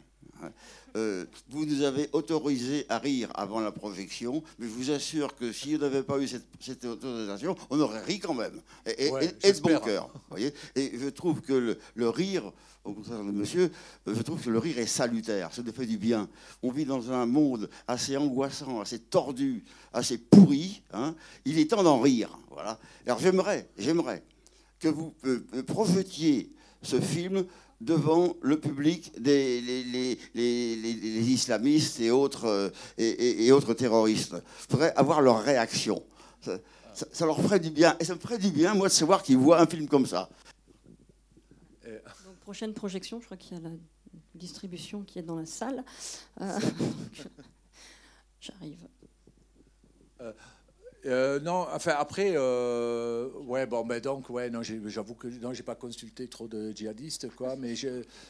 [0.97, 5.53] Euh, vous nous avez autorisé à rire avant la projection, mais je vous assure que
[5.53, 8.61] si on n'avait pas eu cette, autorisation, on aurait ri quand même.
[8.87, 10.11] Et, de bon cœur.
[10.31, 12.53] Voyez et je trouve que le, rire,
[12.85, 13.71] au contraire de monsieur,
[14.09, 16.29] euh, je trouve que le rire est salutaire, ça nous fait du bien.
[16.63, 19.63] On vit dans un monde assez angoissant, assez tordu,
[19.93, 20.83] assez pourri.
[20.93, 21.15] Hein.
[21.45, 22.37] Il est temps d'en rire.
[22.51, 22.79] Voilà.
[23.07, 24.25] Alors j'aimerais, j'aimerais
[24.81, 27.45] que vous euh, projetiez ce film
[27.81, 33.75] devant le public des les, les, les, les islamistes et autres, euh, et, et, autres
[33.75, 34.35] terroristes.
[34.35, 36.03] Je voudrais avoir leur réaction.
[36.41, 36.59] Ça,
[36.93, 37.97] ça, ça, leur ferait du bien.
[38.01, 40.29] Et ça me ferait du bien, moi, de savoir qu'ils voient un film comme ça.
[41.85, 43.75] Donc, prochaine projection, je crois qu'il y a la
[44.35, 45.85] distribution qui est dans la salle.
[46.41, 46.59] Euh,
[48.41, 48.89] J'arrive.
[50.21, 50.33] Euh,
[51.07, 55.63] euh, non, enfin après, euh, ouais, bon, ben donc, ouais, non, j'avoue que non, j'ai
[55.63, 57.75] pas consulté trop de djihadistes, quoi, mais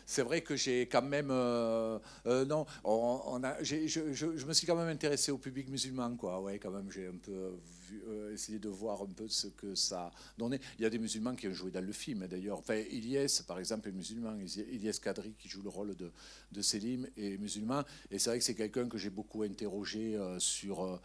[0.06, 4.52] c'est vrai que j'ai quand même, euh, non, on, on a, je, je, je, me
[4.52, 8.02] suis quand même intéressé au public musulman, quoi, ouais, quand même, j'ai un peu vu,
[8.32, 10.60] essayé de voir un peu ce que ça donnait.
[10.78, 13.58] Il y a des musulmans qui ont joué dans le film, d'ailleurs, enfin, Ilyes, par
[13.58, 16.12] exemple, est musulman, Ilyes Kadri qui joue le rôle de,
[16.52, 21.00] de Selim est musulman, et c'est vrai que c'est quelqu'un que j'ai beaucoup interrogé sur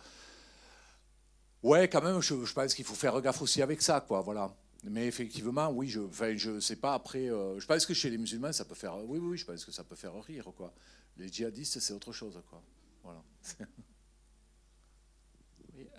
[1.66, 4.22] Ouais, quand même, je, pense qu'il faut faire gaffe aussi avec ça, quoi.
[4.22, 4.56] Voilà.
[4.84, 6.94] Mais effectivement, oui, je, enfin, je sais pas.
[6.94, 8.96] Après, euh, je pense que chez les musulmans, ça peut faire.
[9.04, 10.72] Oui, oui, je pense que ça peut faire rire, quoi.
[11.18, 12.62] Les djihadistes, c'est autre chose, quoi.
[13.04, 13.24] Voilà.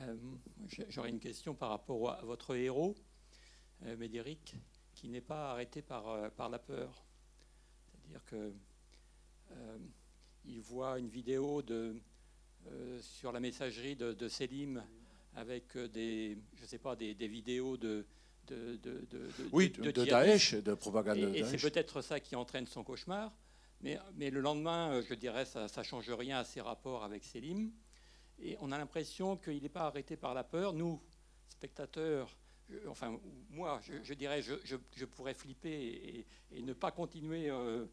[0.00, 0.16] Euh,
[0.88, 2.94] J'aurais une question par rapport à votre héros,
[3.84, 4.56] euh, Médéric,
[4.94, 7.04] qui n'est pas arrêté par, par la peur.
[7.92, 8.54] C'est-à-dire que
[10.46, 11.94] il voit une vidéo de,
[13.02, 14.82] sur la messagerie de Selim
[15.36, 18.06] avec euh, des, je sais pas, des, des vidéos de,
[18.48, 22.66] de, de, de oui, de, de Daesh, de propagande et, c'est peut-être ça qui entraîne
[22.66, 23.32] son cauchemar.
[23.82, 27.22] Mais, mais le lendemain, euh, je dirais, ça ne change rien à ses rapports avec
[27.24, 27.70] Selim.
[28.38, 30.72] Et on a l'impression qu'il n'est pas arrêté par la peur.
[30.72, 31.00] Nous,
[31.48, 32.36] spectateurs,
[32.70, 33.20] je, enfin,
[33.50, 37.86] moi, je, je dirais, je, je, pourrais flipper et, et, ne pas continuer euh,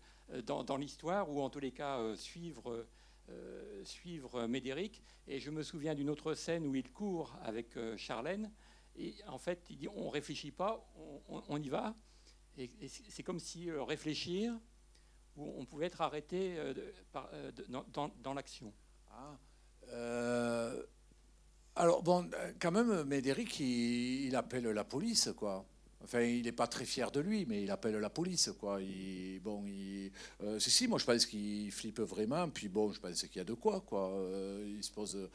[0.44, 2.86] dans, dans l'histoire, ou en tous les cas euh, suivre
[3.30, 5.02] euh, suivre Médéric.
[5.28, 8.52] Et je me souviens d'une autre scène où il court avec euh, Charlène.
[8.96, 10.86] Et en fait, il dit on réfléchit pas,
[11.28, 11.96] on, y va.
[12.58, 14.54] Et, c'est comme si euh, réfléchir,
[15.36, 16.56] où on pouvait être arrêté
[17.70, 18.72] dans, l'action.
[19.10, 19.38] Ah,
[21.76, 25.66] alors bon, quand même, Médéric, il, appelle la police, quoi.
[26.04, 28.80] Enfin, il n'est pas très fier de lui, mais il appelle la police, quoi.
[29.42, 29.64] Bon,
[30.44, 32.50] euh, si, si, moi je pense qu'il flippe vraiment.
[32.50, 34.10] Puis bon, je pense qu'il y a de quoi, quoi.
[34.10, 35.30] Euh, il se pose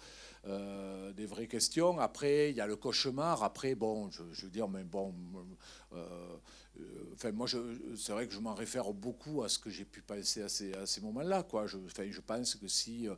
[0.47, 1.99] euh, des vraies questions.
[1.99, 3.43] Après, il y a le cauchemar.
[3.43, 5.15] Après, bon, je, veux dire, mais bon,
[7.15, 7.47] enfin, moi,
[7.97, 10.49] c'est vrai que je m'en réfère beaucoup à ce que j'ai pu penser à
[10.87, 13.09] ces, moments-là, enfin, je pense que si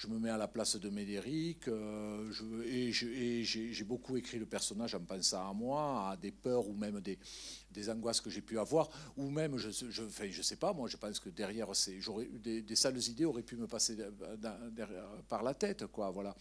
[0.00, 2.30] je me mets à la place de Médéric euh,
[2.64, 7.00] et j'ai beaucoup écrit le personnage en pensant à moi, à des peurs ou même
[7.00, 7.18] des,
[7.90, 11.28] angoisses que j'ai pu avoir, ou même, je, je, sais pas, moi je pense que
[11.28, 11.68] derrière,
[12.42, 13.98] des, sales idées auraient pu me passer
[15.28, 16.34] par la tête, quoi, voilà.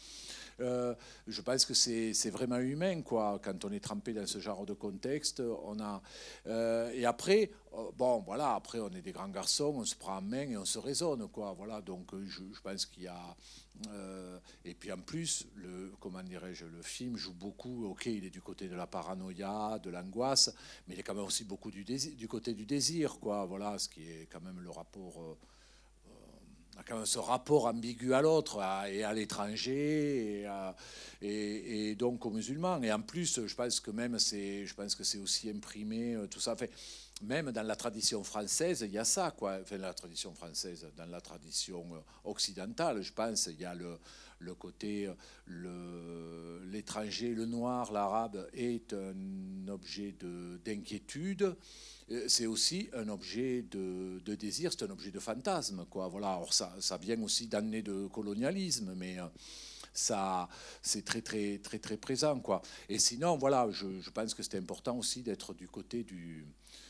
[0.61, 0.93] Euh,
[1.27, 4.73] je pense que c'est vraiment humain, quoi, quand on est trempé dans ce genre de
[4.73, 5.41] contexte.
[5.41, 6.01] On a,
[6.47, 7.51] euh, et après,
[7.97, 10.65] bon, voilà, après on est des grands garçons, on se prend en main et on
[10.65, 11.81] se raisonne, quoi, voilà.
[11.81, 13.35] Donc je, je pense qu'il y a
[13.87, 17.85] euh, et puis en plus, le, comment dirais-je, le film joue beaucoup.
[17.85, 20.53] Ok, il est du côté de la paranoïa, de l'angoisse,
[20.87, 21.85] mais il est quand même aussi beaucoup du,
[22.27, 23.45] côté du désir, quoi.
[23.45, 25.21] Voilà, ce qui est quand même le rapport.
[25.21, 25.37] Euh,
[26.07, 30.47] euh, quand même ce rapport ambigu à l'autre et à l'étranger et,
[31.21, 32.81] et, et, donc aux musulmans.
[32.81, 36.39] Et en plus, je pense que même c'est, je pense que c'est aussi imprimé tout
[36.39, 36.55] ça.
[36.55, 36.71] Fait,
[37.21, 39.59] même dans la tradition française, il y a ça, quoi.
[39.61, 41.85] Enfin, la tradition française, dans la tradition
[42.23, 45.11] occidentale, je pense, il y a le, côté,
[45.47, 50.15] l'étranger, le, noir, l'arabe est un objet
[50.63, 51.55] d'inquiétude.
[52.27, 56.07] C'est aussi un objet de, désir, c'est un objet de fantasme, quoi.
[56.07, 56.35] Voilà.
[56.35, 59.17] Alors ça, vient aussi d'années de colonialisme, mais
[59.91, 60.47] ça
[60.83, 64.55] c'est très très très très présent quoi et sinon voilà je, je pense que c'est
[64.55, 66.88] important aussi d'être du côté du euh, euh,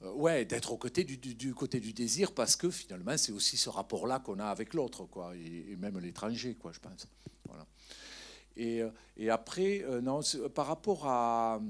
[0.00, 4.20] ouais, d'être au côté du, côté du désir parce que finalement c'est aussi ce rapport-là
[4.20, 7.08] qu'on a avec l'autre, quoi, et, même l'étranger, quoi, je pense.
[7.46, 7.66] Voilà.
[8.56, 8.82] Et,
[9.16, 10.20] et après, euh, non,
[10.54, 11.60] par rapport à,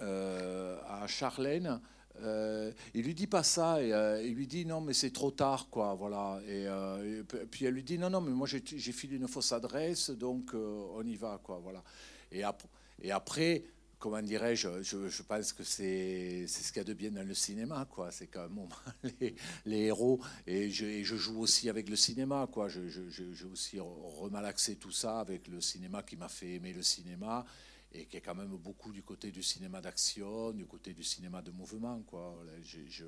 [0.00, 1.80] euh, à Charlène,
[2.22, 5.68] euh, il lui dit pas ça euh, il lui dit non mais c'est trop tard
[5.70, 8.60] quoi voilà et, euh, puis elle lui dit non non mais moi j'ai
[8.92, 11.82] filé une fausse adresse donc on y va quoi voilà
[12.30, 13.64] et après
[14.00, 17.86] comment dirais-je, je, pense que c'est ce qu'il y a de bien dans le cinéma,
[17.88, 18.10] quoi.
[18.10, 18.74] C'est un moment,
[19.20, 19.36] les,
[19.66, 22.68] les, héros, et je, je, joue aussi avec le cinéma, quoi.
[22.68, 27.44] J'ai aussi remalaxé tout ça avec le cinéma qui m'a fait aimer le cinéma
[27.92, 31.42] et qui est quand même beaucoup du côté du cinéma d'action, du côté du cinéma
[31.42, 32.42] de mouvement, quoi.
[32.64, 33.04] Je,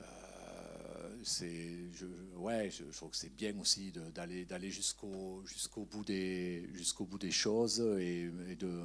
[0.00, 6.68] euh, je, ouais je, trouve que c'est bien aussi d'aller d'aller jusqu'au jusqu'au bout des
[6.72, 8.82] jusqu'au bout des choses et de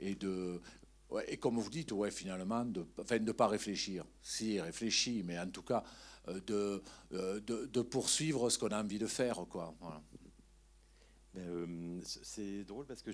[0.00, 0.60] et de
[1.10, 4.04] Ouais, et comme vous dites, ouais, finalement, de ne de pas réfléchir.
[4.20, 5.82] Si, réfléchit, mais en tout cas,
[6.28, 6.82] euh, de,
[7.12, 9.46] euh, de, de, poursuivre ce qu'on a envie de faire.
[9.48, 9.74] Quoi.
[9.80, 10.02] Voilà.
[11.36, 13.10] Euh, c'est drôle parce que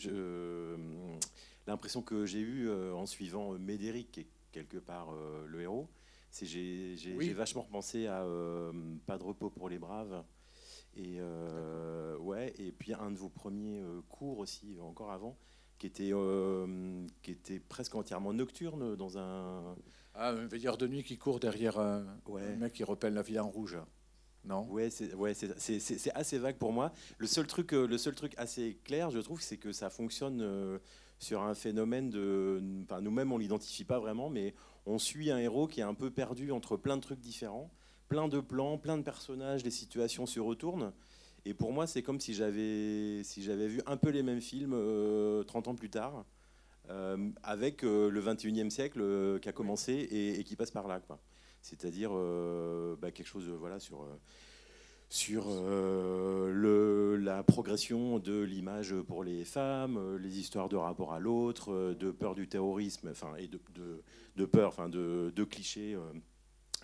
[1.67, 5.13] l'impression que j'ai eue en suivant Médéric, qui est quelque part
[5.47, 5.89] le héros,
[6.31, 8.27] c'est j'ai j'ai vachement repensé à
[9.07, 10.25] Pas de repos pour les braves.
[10.97, 11.21] Et,
[12.19, 15.37] ouais, et puis un de vos premiers cours aussi, encore avant,
[15.79, 19.77] qui était, euh, qui était presque entièrement nocturne dans un.
[20.15, 22.05] Ah, un veilleur de nuit qui court derrière un,
[22.59, 23.79] mec qui repelle la ville en rouge.
[24.45, 24.67] Non?
[24.71, 25.33] Ouais, c'est ouais,
[26.15, 26.93] assez vague pour moi.
[27.19, 30.41] Le seul truc, euh, le seul truc assez clair, je trouve, c'est que ça fonctionne
[30.43, 30.79] euh,
[31.19, 32.63] sur un phénomène de.
[32.85, 34.55] Enfin, nous-mêmes, on l'identifie pas vraiment, mais
[34.87, 37.71] on suit un héros qui est un peu perdu entre plein de trucs différents,
[38.09, 40.93] plein de plans, plein de personnages, les situations se retournent.
[41.47, 44.71] Et pour moi, c'est comme si j'avais si j'avais vu un peu les mêmes films
[44.71, 46.25] 30 euh, ans plus tard,
[46.91, 51.01] euh, avec euh, le 21e siècle qui a commencé et, qui passe par là.
[51.61, 52.11] C'est-à-dire
[52.99, 54.07] bah, quelque chose voilà, sur,
[55.09, 61.95] sur le, la progression de l'image pour les femmes, les histoires de rapport à l'autre,
[61.95, 64.03] de peur du terrorisme, enfin, et de, de,
[64.37, 65.97] de peur, enfin, de, de clichés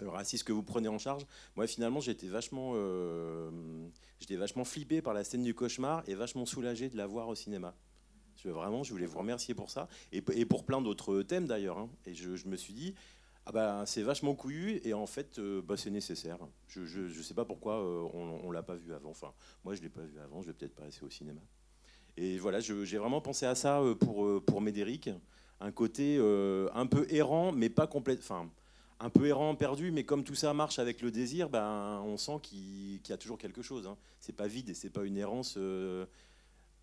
[0.08, 1.26] raciste que vous prenez en charge.
[1.56, 3.50] Moi, finalement, j'étais vachement, euh,
[4.30, 7.74] vachement flippé par la scène du cauchemar et vachement soulagé de la voir au cinéma.
[8.36, 11.78] Je, vraiment, je voulais vous remercier pour ça et, pour plein d'autres thèmes d'ailleurs.
[11.78, 11.90] Hein.
[12.06, 12.94] Et je, me suis dit,
[13.46, 16.38] ah bah, c'est vachement couillu et en fait, euh, bah, c'est nécessaire.
[16.68, 19.10] Je ne sais pas pourquoi euh, on ne l'a pas vu avant.
[19.10, 19.32] Enfin,
[19.64, 21.40] moi, je l'ai pas vu avant, je vais peut-être pas passer au cinéma.
[22.16, 25.10] Et voilà, j'ai vraiment pensé à ça pour, pour Médéric.
[25.60, 26.18] Un côté
[26.74, 28.18] un peu errant, mais pas complète.
[28.20, 28.50] Enfin,
[29.00, 32.38] un peu errant, perdu, mais comme tout ça marche avec le désir, ben, on sent
[32.42, 33.86] qu'il y a toujours quelque chose.
[33.86, 33.96] Hein.
[34.20, 36.04] C'est pas vide et c'est pas une errance euh,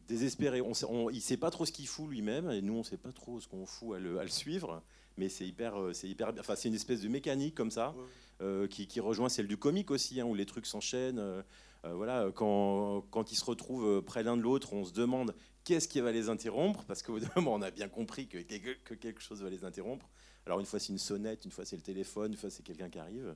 [0.08, 0.62] désespérée.
[0.62, 3.40] On, il sait pas trop ce qu'il fout lui-même, et nous on sait pas trop
[3.40, 4.82] ce qu'on fout à le, suivre,
[5.18, 7.94] mais c'est hyper, euh, c'est hyper, enfin c'est une espèce de mécanique comme ça
[8.42, 11.22] euh, qui, rejoint celle du comique aussi, hein, où les trucs s'enchaînent.
[11.84, 16.00] voilà, quand, quand, ils se retrouvent près l'un de l'autre, on se demande qu'est-ce qui
[16.02, 19.52] va les interrompre, parce qu'au moment on a bien compris que, que quelque chose va
[19.52, 20.10] les interrompre.
[20.48, 22.90] Alors une fois c'est une sonnette, une fois c'est le téléphone, une fois c'est quelqu'un
[22.90, 23.36] qui arrive.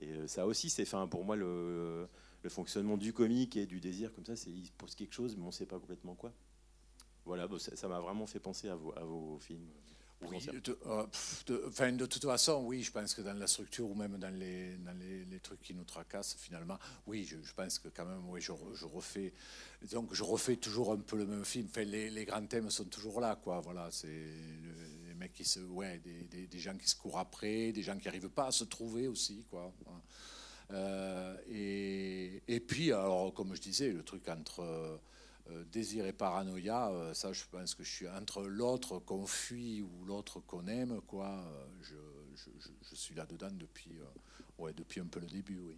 [0.00, 2.08] Et euh, ça aussi, c'est enfin, pour moi le,
[2.48, 5.48] fonctionnement du comique et du désir comme ça, c'est il pose quelque chose, mais on
[5.48, 6.32] ne sait pas complètement quoi.
[7.24, 9.68] Voilà, ça m'a vraiment fait penser à vos, à vos films.
[10.22, 11.06] Oui, de, euh,
[11.46, 14.76] de, de, toute façon, oui, je pense que dans la structure ou même dans les,
[14.78, 18.52] dans les, trucs qui nous tracassent, finalement, oui, je, pense que quand même, oui, je,
[18.74, 19.32] je, refais,
[19.92, 21.68] donc je refais toujours un peu le même film.
[21.70, 23.60] Enfin, les, les grands thèmes sont toujours là, quoi.
[23.60, 24.26] Voilà, c'est
[25.20, 25.42] mecs
[26.02, 29.44] des, gens qui se courent après, des gens qui n'arrivent pas à se trouver aussi,
[29.50, 29.72] quoi.
[30.72, 36.90] Euh, et, et, puis, alors, comme je disais, le truc entre euh, désir et paranoïa,
[36.90, 41.00] euh, ça, je pense que je suis entre l'autre qu'on fuit ou l'autre qu'on aime,
[41.06, 41.44] quoi.
[41.82, 41.96] Je,
[42.36, 43.98] je, je suis là-dedans depuis,
[44.58, 45.76] ouais, depuis un peu le début, oui.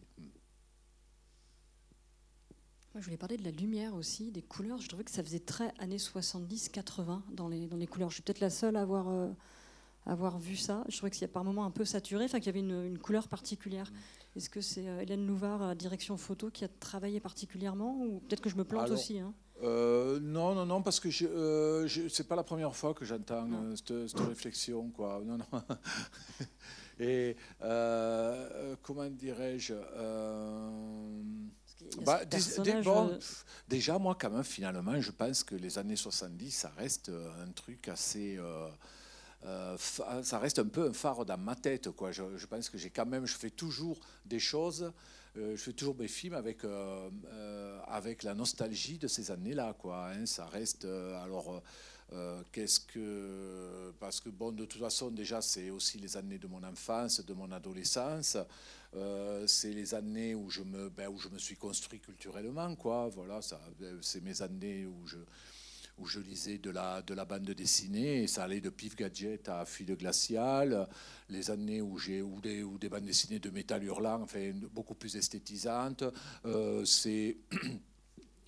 [2.94, 4.78] Moi, je voulais parler de la lumière aussi, des couleurs.
[4.78, 8.10] Je trouvais que ça faisait très années 70-80 dans les, dans les couleurs.
[8.10, 9.28] Je suis peut-être la seule à avoir, euh,
[10.04, 10.84] avoir vu ça.
[10.88, 12.84] Je trouvais qu'il y a par moments un peu saturé, enfin qu'il y avait une,
[12.84, 13.90] une couleur particulière.
[14.36, 18.40] Est-ce que c'est euh, Hélène Louvard, à direction photo, qui a travaillé particulièrement Ou peut-être
[18.40, 22.26] que je me plante aussi hein euh, non, non, non, parce que je, euh, c'est
[22.26, 25.22] pas la première fois que j'entends cette, cette, réflexion, quoi.
[25.24, 25.46] Non, non.
[26.98, 27.36] Et
[28.82, 29.74] comment dirais-je
[32.04, 32.22] bah,
[32.82, 33.18] bon,
[33.68, 37.50] déjà, moi, quand même, finalement, je pense que les années 70, ça reste euh, un
[37.52, 38.36] truc assez.
[38.38, 38.68] Euh,
[39.44, 39.76] euh,
[40.22, 41.90] ça reste un peu un phare dans ma tête.
[41.90, 42.12] Quoi.
[42.12, 43.26] Je, je pense que j'ai quand même.
[43.26, 44.92] Je fais toujours des choses.
[45.34, 46.60] je fais toujours mes films avec,
[47.88, 49.74] avec la nostalgie de ces années-là.
[49.78, 50.26] Quoi, hein.
[50.26, 50.84] Ça reste.
[50.84, 51.62] alors.
[52.52, 56.62] qu'est-ce que parce que bon de toute façon déjà c'est aussi les années de mon
[56.62, 58.36] enfance de mon adolescence
[58.94, 62.74] euh, c'est les années où je, me, ben, où je me suis construit culturellement.
[62.76, 63.08] Quoi.
[63.08, 63.60] Voilà, ça,
[64.00, 65.18] c'est mes années où je,
[65.98, 69.64] où je lisais de la, de la bande dessinée, ça allait de Pif Gadget à
[69.64, 70.88] Fille Glacial,
[71.28, 74.94] les années où j'ai où des, où des bandes dessinées de métal hurlant, enfin, beaucoup
[74.94, 76.04] plus esthétisantes.
[76.44, 77.36] Euh, c'est.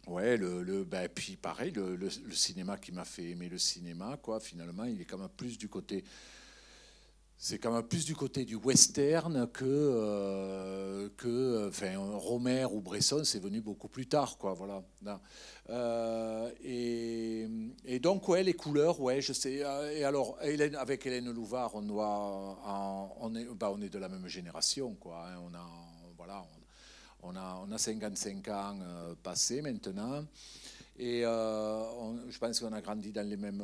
[0.07, 3.57] Ouais, le, le ben, puis pareil, le, le, le cinéma qui m'a fait aimer le
[3.57, 4.39] cinéma, quoi.
[4.39, 6.05] Finalement, il est quand même plus du côté
[7.37, 13.23] c'est quand même plus du côté du western que, euh, que enfin, Romer ou Bresson,
[13.25, 14.38] c'est venu beaucoup plus tard.
[14.38, 14.83] Quoi, voilà.
[15.71, 19.65] Euh, et, donc, ouais, les couleurs, ouais, je sais.
[19.65, 20.38] Euh, et alors,
[20.79, 22.59] avec Hélène Louvard, on, doit,
[23.21, 24.94] on, est, bah, on est de la même génération.
[24.94, 25.40] Quoi, hein.
[25.44, 25.67] on, a,
[26.17, 26.44] voilà,
[27.23, 28.79] on, a, on a 55 ans
[29.23, 30.25] passés maintenant.
[30.96, 33.63] Et je pense qu'on a grandi dans les mêmes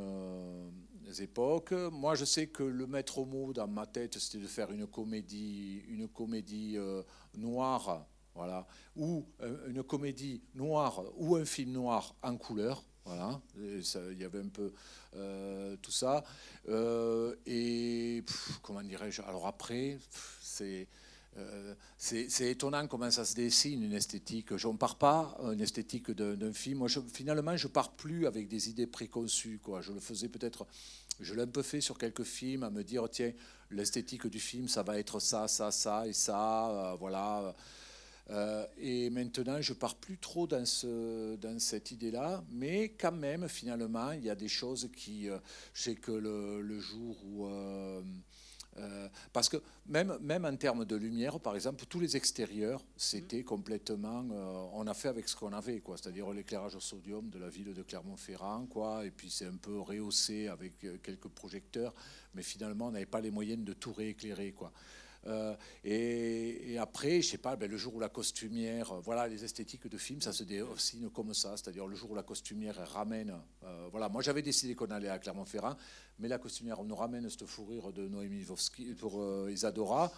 [1.18, 1.72] époques.
[1.72, 5.82] Moi, je sais que le maître mot dans ma tête, c'était de faire une comédie,
[5.88, 7.02] une comédie euh,
[7.36, 12.84] noire, voilà, ou euh, une comédie noire ou un film noir en couleur.
[13.04, 14.72] Voilà, il y avait un peu
[15.16, 16.22] euh, tout ça.
[17.46, 18.22] et
[18.62, 19.98] comment dirais-je Alors après,
[21.96, 24.56] c'est étonnant comment ça se dessine une esthétique.
[24.56, 26.78] Je ne pars pas une esthétique d'un film.
[26.78, 29.58] Moi, finalement, je pars plus avec des idées préconçues.
[29.62, 29.80] Quoi.
[29.80, 30.66] Je le faisais peut-être,
[31.20, 33.32] je l'ai un peu fait sur quelques films, à me dire tiens,
[33.70, 36.70] l'esthétique du film, ça va être ça, ça, ça et ça.
[36.70, 37.54] Euh, voilà.
[38.30, 43.48] Euh, et maintenant, je pars plus trop dans, ce, dans cette idée-là, mais quand même,
[43.48, 45.26] finalement, il y a des choses qui.
[45.74, 47.48] je sais que le, le jour où.
[48.80, 53.42] Euh, parce que même, même en termes de lumière, par exemple, tous les extérieurs, c'était
[53.42, 54.24] complètement.
[54.32, 55.96] Euh, on a fait avec ce qu'on avait, quoi.
[55.96, 59.04] C'est-à-dire l'éclairage au sodium de la ville de Clermont-Ferrand, quoi.
[59.04, 61.94] Et puis c'est un peu rehaussé avec euh, quelques projecteurs,
[62.34, 64.72] mais finalement, on n'avait pas les moyens de tout rééclairer, quoi.
[65.26, 65.54] Euh,
[65.84, 69.86] et, après, je sais pas, ben, le jour où la costumière, euh, voilà, les esthétiques
[69.86, 73.88] de films, ça se dessine comme ça, c'est-à-dire le jour où la costumière ramène, euh,
[73.90, 75.76] voilà, moi j'avais décidé qu'on allait à Clermont-Ferrand,
[76.18, 80.10] mais la costumière nous ramène cette fourrure de Noémie Vovsky pour Isadora.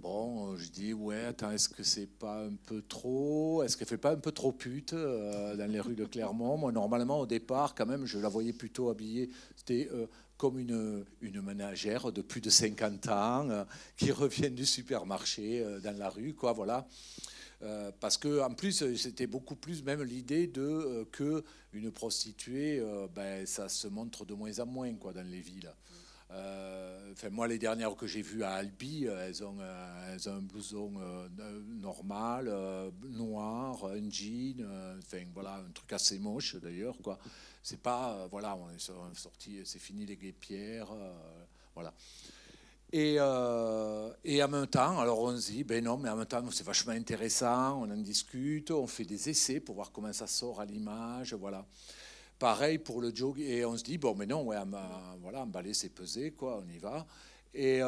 [0.00, 3.98] Bon, je dis, ouais, attends, est-ce que c'est pas un peu trop Est-ce qu'elle fait
[3.98, 6.56] pas un peu trop pute dans les rues de Clermont?
[6.56, 9.28] Moi, normalement, au départ, quand même, je la voyais plutôt habillée.
[9.56, 9.90] C'était
[10.38, 13.64] comme une, une ménagère de plus de 50 ans euh,
[13.96, 16.86] qui revient du supermarché euh, dans la rue, quoi, voilà.
[17.60, 22.80] Euh, parce que en plus c'était beaucoup plus même l'idée de que une prostituée
[23.12, 25.68] ben, ça se montre de moins en moins quoi dans les villes
[26.30, 29.56] enfin, moi, les dernières que j'ai vues à Albi, elles ont,
[30.12, 30.92] elles ont un blouson
[31.80, 32.52] normal,
[33.10, 34.64] noir, un jean,
[34.98, 37.18] enfin voilà, un truc assez moche d'ailleurs, quoi.
[37.68, 41.12] C'est pas, euh, voilà, on est sorti, c'est fini les guépières, euh,
[41.74, 41.92] voilà.
[42.90, 46.24] Et, euh, et, en même temps, alors on se dit, ben non, mais en même
[46.24, 50.26] temps, c'est vachement intéressant, on en discute, on fait des essais pour voir comment ça
[50.26, 51.66] sort à l'image, voilà.
[52.38, 54.56] Pareil pour le jog, et on se dit, bon, mais non, ouais,
[55.20, 57.06] voilà, emballer, c'est peser, quoi, on y va.
[57.54, 57.80] Et,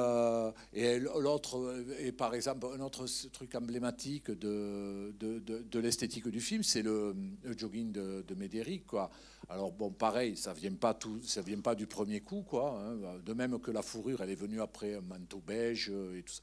[0.73, 6.63] et l'autre, et par exemple, un autre truc emblématique de, de, de, l'esthétique du film,
[6.63, 7.15] c'est le,
[7.57, 9.11] jogging de, Médéric, quoi.
[9.49, 12.81] Alors bon, pareil, ça vient pas tout, ça vient pas du premier coup, quoi.
[12.81, 13.21] Hein.
[13.25, 16.33] De même que la fourrure, elle est venue après un manteau beige euh, et tout
[16.33, 16.43] ça.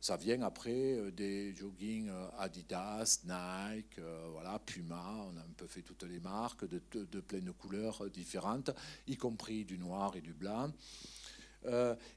[0.00, 4.00] Ça vient après euh, des joggings euh, Adidas, Nike,
[4.32, 5.26] voilà, Puma.
[5.32, 8.70] On a un peu fait toutes les marques de, de, plein de couleurs différentes,
[9.06, 10.70] y compris du noir et du blanc.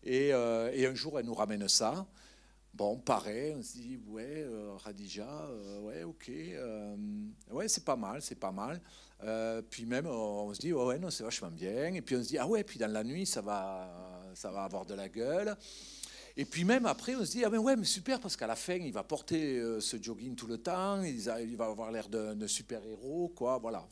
[0.04, 2.08] et, un jour, elle nous ramène ça.
[2.74, 4.46] Bon, pareil, on se dit, ouais,
[4.84, 5.50] Radija,
[5.82, 6.30] ouais, ok,
[7.52, 8.82] ouais, c'est pas mal, c'est pas mal.
[9.24, 11.94] Euh, puis même, on se dit, ouais, non, c'est vachement bien.
[11.94, 13.90] Et puis on se dit, ah ouais, puis dans la nuit, ça va,
[14.34, 15.56] ça va avoir de la gueule.
[16.38, 18.56] Et puis même après, on se dit, ah ben ouais, mais super, parce qu'à la
[18.56, 21.22] fin, il va porter euh, ce jogging tout le temps, il,
[21.56, 23.88] va avoir l'air d'un super-héros, quoi, voilà.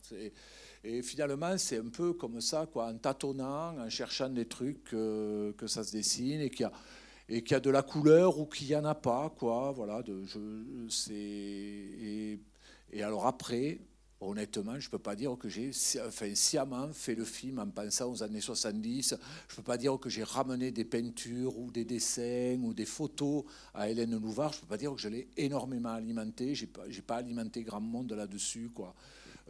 [0.84, 5.52] Et finalement, c'est un peu comme ça, quoi, en tâtonnant, en cherchant des trucs euh,
[5.54, 6.72] que ça se dessine et qu'il y a
[7.28, 10.02] et qu'il a de la couleur ou qu'il n'y en a pas, quoi, voilà.
[11.10, 13.78] Et alors après,
[14.26, 15.70] honnêtement, je ne peux pas dire que j'ai
[16.06, 19.14] enfin, sciemment fait le film en pensant aux années 70.
[19.48, 22.86] Je ne peux pas dire que j'ai ramené des peintures ou des dessins ou des
[22.86, 24.52] photos à Hélène Louvard.
[24.52, 26.54] Je ne peux pas dire que je l'ai énormément alimenté.
[26.54, 28.70] Je n'ai pas, pas, alimenté grand monde là-dessus.
[28.74, 28.94] Quoi.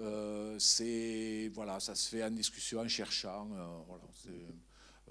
[0.01, 3.49] Euh, c'est, voilà, ça se fait en discussion, en cherchant.
[3.53, 4.05] Euh, voilà,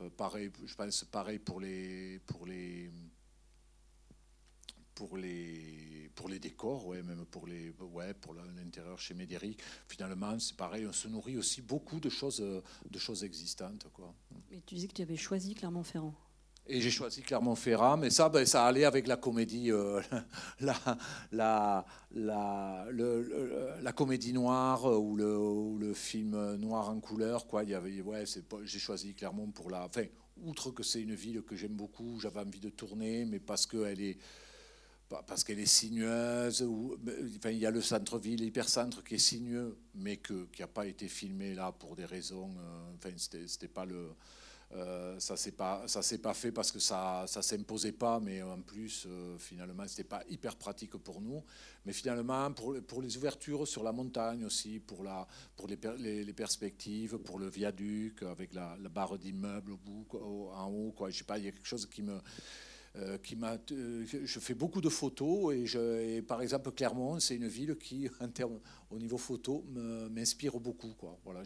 [0.01, 2.89] euh, pareil, je pense pareil pour les, pour les,
[4.95, 9.61] pour les, pour les décors, ouais, même pour les, ouais, pour l'intérieur chez Médéric.
[9.87, 14.13] Finalement, c'est pareil, on se nourrit aussi beaucoup de choses, de choses existantes, quoi.
[14.51, 16.13] Mais tu disais que tu avais choisi Clermont-Ferrand.
[16.65, 20.01] Et j'ai choisi Clermont-Ferrand, mais ça, ben, ça allait avec la comédie, euh,
[20.61, 20.75] la,
[21.33, 27.63] la, la, le, la, comédie noire ou le, ou le, film noir en couleur, quoi.
[27.63, 28.23] Il y avait, ouais,
[28.63, 30.05] j'ai choisi Clermont pour la, enfin,
[30.45, 33.99] outre que c'est une ville que j'aime beaucoup, j'avais envie de tourner, mais parce qu'elle
[33.99, 34.17] est
[35.21, 36.67] parce qu'elle est sinueuse.
[37.37, 40.87] Enfin, il y a le centre-ville, l'hypercentre qui est sinueux, mais que, qui n'a pas
[40.87, 42.51] été filmé là pour des raisons.
[42.57, 44.09] Euh, enfin, c'était pas le.
[44.75, 48.41] Euh, ça s'est pas ça s'est pas fait parce que ça ça s'imposait pas mais
[48.41, 51.43] en plus euh, finalement c'était pas hyper pratique pour nous
[51.85, 55.77] mais finalement pour, pour les ouvertures sur la montagne aussi pour la pour les,
[56.23, 60.07] les, perspectives pour le viaduc avec la, la barre d'immeuble au bout
[60.55, 62.19] en haut quoi je sais pas il y a quelque chose qui me
[62.95, 67.19] euh, qui m'a, euh, je fais beaucoup de photos et, je, et par exemple Clermont,
[67.19, 68.59] c'est une ville qui, en termes,
[68.91, 69.65] au niveau photo,
[70.11, 70.93] m'inspire beaucoup.
[70.93, 71.17] Quoi.
[71.25, 71.41] Voilà,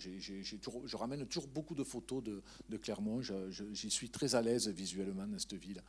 [0.61, 3.21] toujours- je ramène toujours beaucoup de photos de, de Clermont.
[3.71, 5.81] J'y suis très à l'aise visuellement dans cette ville.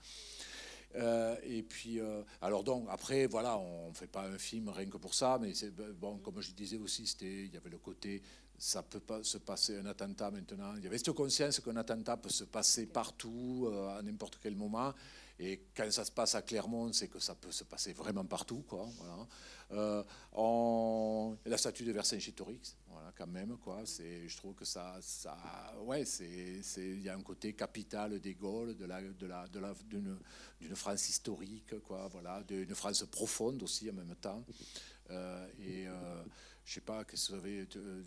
[0.95, 1.99] Euh, et puis,
[2.41, 5.55] alors donc, après, voilà, on ne fait pas un film rien que pour ça, mais
[5.55, 8.23] c'est bon, comme je disais aussi, c'était, il y avait le côté,
[8.57, 10.77] ça peut pas se passer un attentat maintenant.
[10.77, 14.95] Il y avait cette conscience qu'un attentat peut se passer partout, à n'importe quel moment.
[15.41, 18.65] Et quand ça se passe à Clermont, c'est que ça peut se passer vraiment partout,
[18.67, 18.89] quoi.
[18.99, 19.27] Voilà.
[19.71, 23.85] Euh, la statue de Vercingétorix, voilà, quand même, quoi.
[23.85, 25.37] Je trouve que ça, ça,
[25.83, 29.75] ouais, il y a un côté capital des Gaules, de la, de la, de la,
[29.85, 34.45] d'une France historique, quoi, voilà, d'une France profonde aussi en même temps.
[35.11, 36.23] Euh, et euh,
[36.69, 37.67] je sais pas, qu'est-ce que vous avez.
[37.77, 38.03] euh,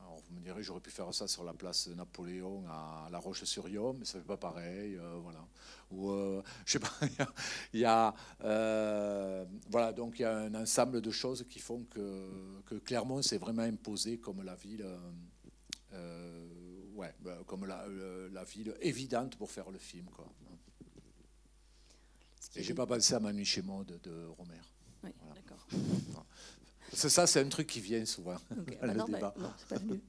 [0.00, 3.94] alors vous me direz, j'aurais pu faire ça sur la place Napoléon à La Roche-sur-Yon,
[3.94, 5.46] mais ça fait pas pareil, euh, voilà.
[5.92, 6.90] Ou euh, je sais pas,
[7.72, 11.84] il y a, euh, voilà, donc il y a un ensemble de choses qui font
[11.84, 14.84] que, que Clermont s'est vraiment imposé comme la ville.
[16.96, 20.26] ouais, bah, comme la, le- la ville évidente pour faire le film, quoi.
[22.56, 24.60] Et j'ai pas pensé à Manu Chémon de, de Romer.
[25.04, 25.34] Oui, Voilà.
[25.40, 25.66] d'accord.
[26.92, 29.34] C'est ça, c'est un truc qui vient souvent Ok, dans bah le non, bah, débat.
[29.38, 30.00] non, c'est pas venu.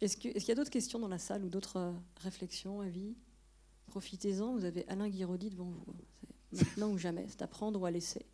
[0.00, 3.14] Est-ce qu'il y a d'autres questions dans la salle ou d'autres euh, réflexions, avis?
[3.86, 5.84] Profitez-en, vous avez Alain Guiraudy devant vous.
[6.52, 8.26] C'est maintenant ou jamais, c'est à prendre ou à laisser.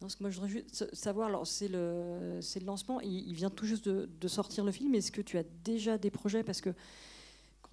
[0.00, 3.34] Non, parce que moi, je voudrais juste sa- savoir, alors c'est le, lancement, il, il
[3.34, 6.42] vient tout juste de, de sortir le film, est-ce que tu as déjà des projets?
[6.44, 6.70] Parce que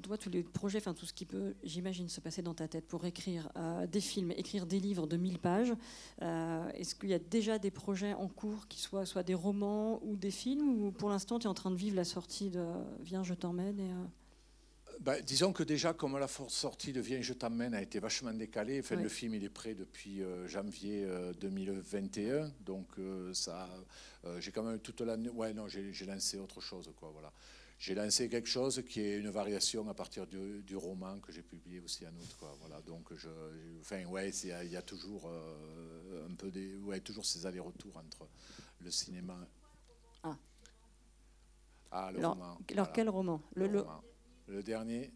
[0.07, 2.87] voit tous les projets, enfin tout ce qui peut, j'imagine, se passer dans ta tête
[2.87, 5.73] pour écrire euh, des films, écrire des livres de 1000 pages,
[6.21, 9.99] euh, Est-ce qu'il y a déjà des projets en cours qui soient soit des romans
[10.03, 12.65] ou des films ou pour l'instant tu es en train de vivre la sortie de
[13.01, 14.05] Viens, je t'emmène et, euh,
[14.99, 18.79] Ben, disons que déjà, comme la sortie de Viens, je t'emmène a été vachement décalée,
[18.79, 22.87] enfin, le film il est prêt depuis janvier euh, 2021, donc
[23.33, 23.69] ça,
[24.39, 25.29] j'ai quand même toute l'année.
[25.29, 27.33] Ouais, non, j'ai j'ai lancé autre chose, quoi, voilà.
[27.79, 31.41] J'ai lancé quelque chose qui est une variation à partir du, du roman que j'ai
[31.41, 32.81] publié aussi en août, quoi, voilà.
[32.81, 33.29] Donc, je,
[33.81, 38.27] enfin, ouais, il y a toujours euh, un peu des, ouais, toujours ces allers-retours entre
[38.79, 39.37] le cinéma.
[40.23, 40.37] Ah.
[41.91, 42.45] Ah, le Alors, roman.
[42.45, 42.91] alors voilà.
[42.93, 44.03] quel roman le, le- roman.
[44.47, 45.11] Le dernier,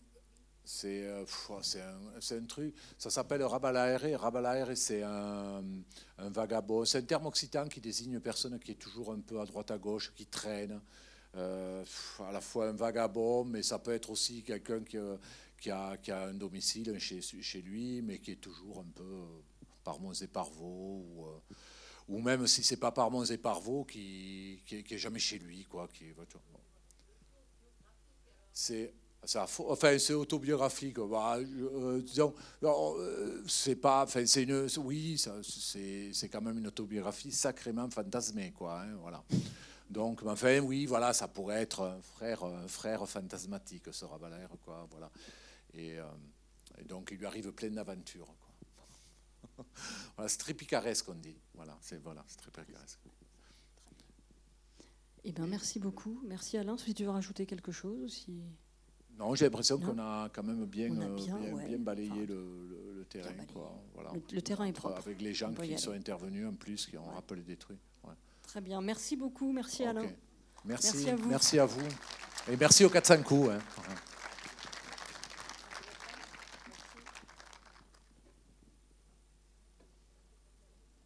[0.65, 2.75] c'est euh, un, un truc.
[2.97, 4.19] Ça s'appelle Rabalaere.
[4.19, 5.63] Rabalaere, c'est un,
[6.17, 6.83] un vagabond.
[6.85, 9.71] C'est un terme occitan qui désigne une personne qui est toujours un peu à droite
[9.71, 10.81] à gauche, qui traîne.
[11.35, 11.83] Euh,
[12.27, 15.17] à la fois un vagabond, mais ça peut être aussi quelqu'un qui, euh,
[15.71, 19.25] a, qui a un domicile chez, chez lui, mais qui est toujours un peu euh,
[19.83, 21.05] par Mons et par Vaux,
[22.07, 25.37] ou, même si c'est pas par Mons et par Vaux, qui, qui, est- jamais chez
[25.37, 25.87] lui, quoi.
[25.93, 26.05] Qui,
[28.53, 30.99] c'est enfin, c'est autobiographique.
[30.99, 32.01] Bah, euh,
[33.47, 38.81] c'est pas, enfin, c'est une, oui, c'est quand même une autobiographie sacrément fantasmée, quoi.
[38.81, 39.23] hein, voilà.
[39.89, 44.85] Donc, enfin, oui, voilà, ça pourrait être un frère, un frère fantasmatique, ce Rabelaire, quoi.
[44.91, 45.09] Voilà.
[45.73, 46.03] Et, euh,
[46.77, 49.65] et donc, il lui arrive plein d'aventures, quoi.
[50.15, 51.37] voilà, c'est très picaresque, on dit.
[51.53, 52.99] Voilà, c'est voilà, très picaresque.
[55.23, 56.21] Eh ben, merci beaucoup.
[56.25, 56.77] Merci Alain.
[56.77, 58.41] Si tu veux rajouter quelque chose ou si...
[59.17, 61.67] Non, j'ai l'impression qu'on a quand même bien, euh, bien, bien, ouais.
[61.67, 63.33] bien balayé Enfin, le, le- le terrain.
[63.51, 63.73] Quoi.
[63.95, 64.11] Voilà.
[64.13, 64.97] Le- le terrain est propre.
[64.97, 67.79] Avec les gens qui sont intervenus en plus, qui ont rappelé des trucs.
[68.57, 68.81] Très bien.
[68.81, 69.51] Merci beaucoup.
[69.51, 69.89] Merci Ok.
[69.89, 70.01] Alain.
[70.65, 71.29] Merci, Merci à vous.
[71.29, 71.87] Merci à vous.
[72.51, 73.51] Et merci aux 400 coups.
[73.51, 73.59] hein.